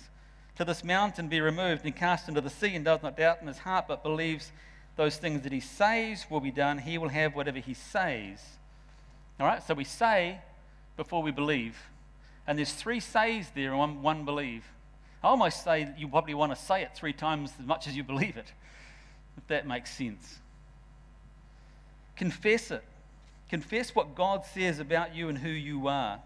to 0.56 0.66
this 0.66 0.84
mountain, 0.84 1.28
Be 1.28 1.42
removed 1.42 1.86
and 1.86 1.96
cast 1.96 2.28
into 2.28 2.42
the 2.42 2.50
sea, 2.50 2.76
and 2.76 2.84
does 2.84 3.04
not 3.04 3.18
doubt 3.18 3.42
in 3.42 3.48
his 3.48 3.60
heart, 3.60 3.86
but 3.88 4.04
believes 4.04 4.52
those 4.96 5.18
things 5.18 5.44
that 5.44 5.52
he 5.52 5.60
says 5.60 6.26
will 6.30 6.40
be 6.40 6.52
done, 6.52 6.80
he 6.80 6.98
will 6.98 7.10
have 7.10 7.36
whatever 7.36 7.60
he 7.60 7.76
says. 7.76 8.40
All 9.40 9.46
right, 9.46 9.62
so 9.62 9.76
we 9.76 9.84
say 9.84 10.40
before 10.96 11.22
we 11.22 11.32
believe. 11.32 11.78
And 12.48 12.58
there's 12.58 12.74
three 12.74 13.00
says 13.00 13.52
there 13.54 13.70
and 13.70 13.78
one, 13.78 14.02
one 14.02 14.26
believe. 14.26 14.64
I 15.24 15.28
almost 15.28 15.64
say 15.64 15.94
you 15.98 16.08
probably 16.08 16.34
want 16.34 16.56
to 16.56 16.60
say 16.60 16.82
it 16.82 16.96
three 16.96 17.14
times 17.14 17.54
as 17.60 17.66
much 17.66 17.88
as 17.88 17.96
you 17.96 18.04
believe 18.04 18.38
it, 18.38 18.52
if 19.38 19.46
that 19.48 19.68
makes 19.68 19.94
sense. 19.94 20.40
Confess 22.16 22.72
it. 22.72 22.84
Confess 23.50 23.96
what 23.96 24.16
God 24.16 24.46
says 24.46 24.80
about 24.80 25.16
you 25.16 25.30
and 25.30 25.38
who 25.38 25.50
you 25.50 25.88
are. 25.88 26.20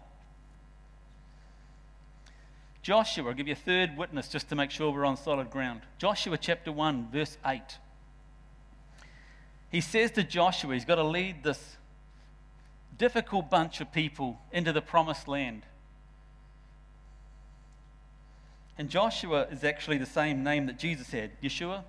Joshua, 2.82 3.28
I'll 3.28 3.34
give 3.34 3.46
you 3.46 3.52
a 3.52 3.56
third 3.56 3.96
witness 3.96 4.28
just 4.28 4.48
to 4.48 4.56
make 4.56 4.70
sure 4.72 4.90
we're 4.90 5.04
on 5.04 5.16
solid 5.16 5.50
ground. 5.50 5.82
Joshua 5.98 6.36
chapter 6.36 6.72
1, 6.72 7.08
verse 7.12 7.38
8 7.46 7.60
he 9.72 9.80
says 9.80 10.10
to 10.12 10.22
Joshua, 10.22 10.74
he's 10.74 10.84
got 10.84 10.96
to 10.96 11.02
lead 11.02 11.42
this 11.42 11.76
difficult 12.98 13.48
bunch 13.50 13.80
of 13.80 13.90
people 13.90 14.38
into 14.52 14.70
the 14.70 14.82
promised 14.82 15.26
land. 15.26 15.62
And 18.76 18.90
Joshua 18.90 19.46
is 19.50 19.64
actually 19.64 19.96
the 19.96 20.06
same 20.06 20.44
name 20.44 20.66
that 20.66 20.78
Jesus 20.78 21.10
had, 21.10 21.30
Yeshua. 21.40 21.84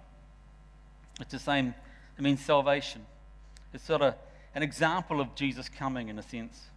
It's 1.19 1.33
the 1.33 1.39
same, 1.39 1.75
it 2.17 2.21
means 2.21 2.39
salvation. 2.39 3.05
It's 3.73 3.83
sort 3.83 4.01
of 4.01 4.15
an 4.55 4.63
example 4.63 5.19
of 5.19 5.35
Jesus 5.35 5.69
coming 5.69 6.09
in 6.09 6.19
a 6.19 6.23
sense. 6.23 6.67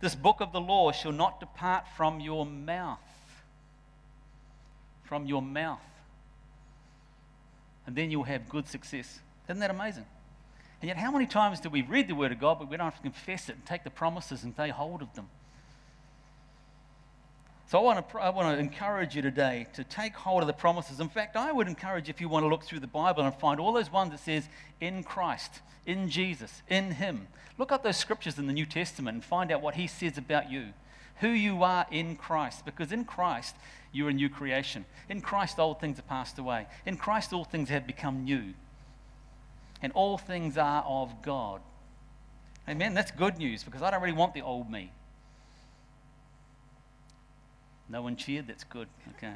This 0.00 0.14
book 0.14 0.40
of 0.40 0.52
the 0.52 0.60
law 0.60 0.92
shall 0.92 1.12
not 1.12 1.40
depart 1.40 1.84
from 1.96 2.20
your 2.20 2.44
mouth. 2.46 2.98
From 5.04 5.26
your 5.26 5.42
mouth. 5.42 5.80
And 7.86 7.96
then 7.96 8.10
you'll 8.10 8.24
have 8.24 8.48
good 8.48 8.68
success. 8.68 9.20
Isn't 9.48 9.60
that 9.60 9.70
amazing? 9.70 10.04
And 10.82 10.88
yet, 10.88 10.96
how 10.98 11.10
many 11.10 11.26
times 11.26 11.60
do 11.60 11.70
we 11.70 11.82
read 11.82 12.08
the 12.08 12.14
Word 12.14 12.32
of 12.32 12.40
God, 12.40 12.58
but 12.58 12.68
we 12.68 12.76
don't 12.76 12.84
have 12.84 12.96
to 12.96 13.02
confess 13.02 13.48
it 13.48 13.56
and 13.56 13.64
take 13.64 13.84
the 13.84 13.90
promises 13.90 14.44
and 14.44 14.54
take 14.54 14.72
hold 14.72 15.00
of 15.00 15.14
them? 15.14 15.28
So 17.68 17.78
I 17.80 17.82
want, 17.82 18.08
to, 18.08 18.18
I 18.18 18.28
want 18.30 18.56
to 18.56 18.60
encourage 18.60 19.16
you 19.16 19.22
today 19.22 19.66
to 19.72 19.82
take 19.82 20.14
hold 20.14 20.42
of 20.42 20.46
the 20.46 20.52
promises. 20.52 21.00
In 21.00 21.08
fact, 21.08 21.34
I 21.34 21.50
would 21.50 21.66
encourage 21.66 22.08
if 22.08 22.20
you 22.20 22.28
want 22.28 22.44
to 22.44 22.48
look 22.48 22.62
through 22.62 22.78
the 22.78 22.86
Bible 22.86 23.24
and 23.24 23.34
find 23.34 23.58
all 23.58 23.72
those 23.72 23.90
ones 23.90 24.12
that 24.12 24.20
says 24.20 24.48
in 24.80 25.02
Christ, 25.02 25.60
in 25.84 26.08
Jesus, 26.08 26.62
in 26.68 26.92
Him. 26.92 27.26
Look 27.58 27.72
up 27.72 27.82
those 27.82 27.96
scriptures 27.96 28.38
in 28.38 28.46
the 28.46 28.52
New 28.52 28.66
Testament 28.66 29.16
and 29.16 29.24
find 29.24 29.50
out 29.50 29.62
what 29.62 29.74
He 29.74 29.88
says 29.88 30.16
about 30.16 30.48
you, 30.48 30.68
who 31.16 31.28
you 31.28 31.64
are 31.64 31.86
in 31.90 32.14
Christ. 32.14 32.64
Because 32.64 32.92
in 32.92 33.04
Christ, 33.04 33.56
you're 33.90 34.10
a 34.10 34.14
new 34.14 34.28
creation. 34.28 34.84
In 35.08 35.20
Christ, 35.20 35.58
old 35.58 35.80
things 35.80 35.98
are 35.98 36.02
passed 36.02 36.38
away. 36.38 36.68
In 36.84 36.96
Christ, 36.96 37.32
all 37.32 37.44
things 37.44 37.68
have 37.70 37.84
become 37.84 38.22
new. 38.22 38.54
And 39.82 39.92
all 39.92 40.18
things 40.18 40.56
are 40.56 40.84
of 40.84 41.20
God. 41.20 41.62
Amen. 42.68 42.94
That's 42.94 43.10
good 43.10 43.38
news 43.38 43.64
because 43.64 43.82
I 43.82 43.90
don't 43.90 44.02
really 44.02 44.16
want 44.16 44.34
the 44.34 44.42
old 44.42 44.70
me. 44.70 44.92
No 47.88 48.02
one 48.02 48.16
cheered? 48.16 48.48
That's 48.48 48.64
good. 48.64 48.88
Okay. 49.16 49.32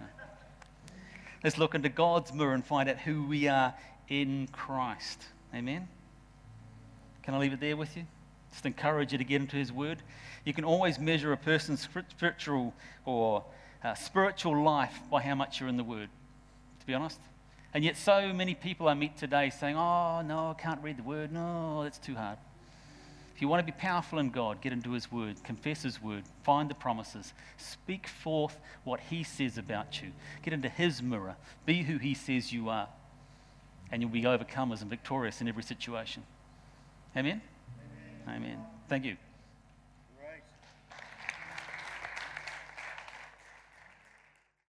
Let's 1.42 1.56
look 1.56 1.74
into 1.74 1.88
God's 1.88 2.32
mirror 2.32 2.52
and 2.52 2.64
find 2.64 2.88
out 2.88 2.98
who 2.98 3.24
we 3.26 3.48
are 3.48 3.74
in 4.08 4.48
Christ. 4.52 5.24
Amen. 5.54 5.88
Can 7.22 7.34
I 7.34 7.38
leave 7.38 7.52
it 7.52 7.60
there 7.60 7.76
with 7.76 7.96
you? 7.96 8.04
Just 8.50 8.66
encourage 8.66 9.12
you 9.12 9.18
to 9.18 9.24
get 9.24 9.40
into 9.40 9.56
His 9.56 9.72
Word. 9.72 10.02
You 10.44 10.52
can 10.52 10.64
always 10.64 10.98
measure 10.98 11.32
a 11.32 11.36
person's 11.36 11.88
spiritual 12.08 12.74
or 13.04 13.44
uh, 13.84 13.94
spiritual 13.94 14.62
life 14.62 14.98
by 15.10 15.22
how 15.22 15.34
much 15.34 15.60
you're 15.60 15.68
in 15.68 15.76
the 15.76 15.84
Word, 15.84 16.08
to 16.80 16.86
be 16.86 16.94
honest. 16.94 17.20
And 17.72 17.84
yet, 17.84 17.96
so 17.96 18.32
many 18.32 18.54
people 18.54 18.88
I 18.88 18.94
meet 18.94 19.16
today 19.16 19.50
saying, 19.50 19.76
Oh, 19.76 20.22
no, 20.22 20.50
I 20.50 20.60
can't 20.60 20.82
read 20.82 20.98
the 20.98 21.04
Word. 21.04 21.32
No, 21.32 21.84
that's 21.84 21.98
too 21.98 22.16
hard. 22.16 22.38
If 23.40 23.42
you 23.42 23.48
want 23.48 23.66
to 23.66 23.72
be 23.72 23.78
powerful 23.78 24.18
in 24.18 24.28
God, 24.28 24.60
get 24.60 24.74
into 24.74 24.92
His 24.92 25.10
Word, 25.10 25.42
confess 25.42 25.80
His 25.80 26.02
Word, 26.02 26.24
find 26.42 26.68
the 26.68 26.74
promises, 26.74 27.32
speak 27.56 28.06
forth 28.06 28.58
what 28.84 29.00
He 29.00 29.22
says 29.22 29.56
about 29.56 30.02
you, 30.02 30.12
get 30.42 30.52
into 30.52 30.68
His 30.68 31.02
mirror, 31.02 31.36
be 31.64 31.82
who 31.82 31.96
He 31.96 32.12
says 32.12 32.52
you 32.52 32.68
are, 32.68 32.86
and 33.90 34.02
you'll 34.02 34.10
be 34.10 34.24
overcomers 34.24 34.82
and 34.82 34.90
victorious 34.90 35.40
in 35.40 35.48
every 35.48 35.62
situation. 35.62 36.22
Amen? 37.16 37.40
Amen. 38.28 38.42
Amen. 38.42 38.58
Thank 38.90 39.06
you. 39.06 39.16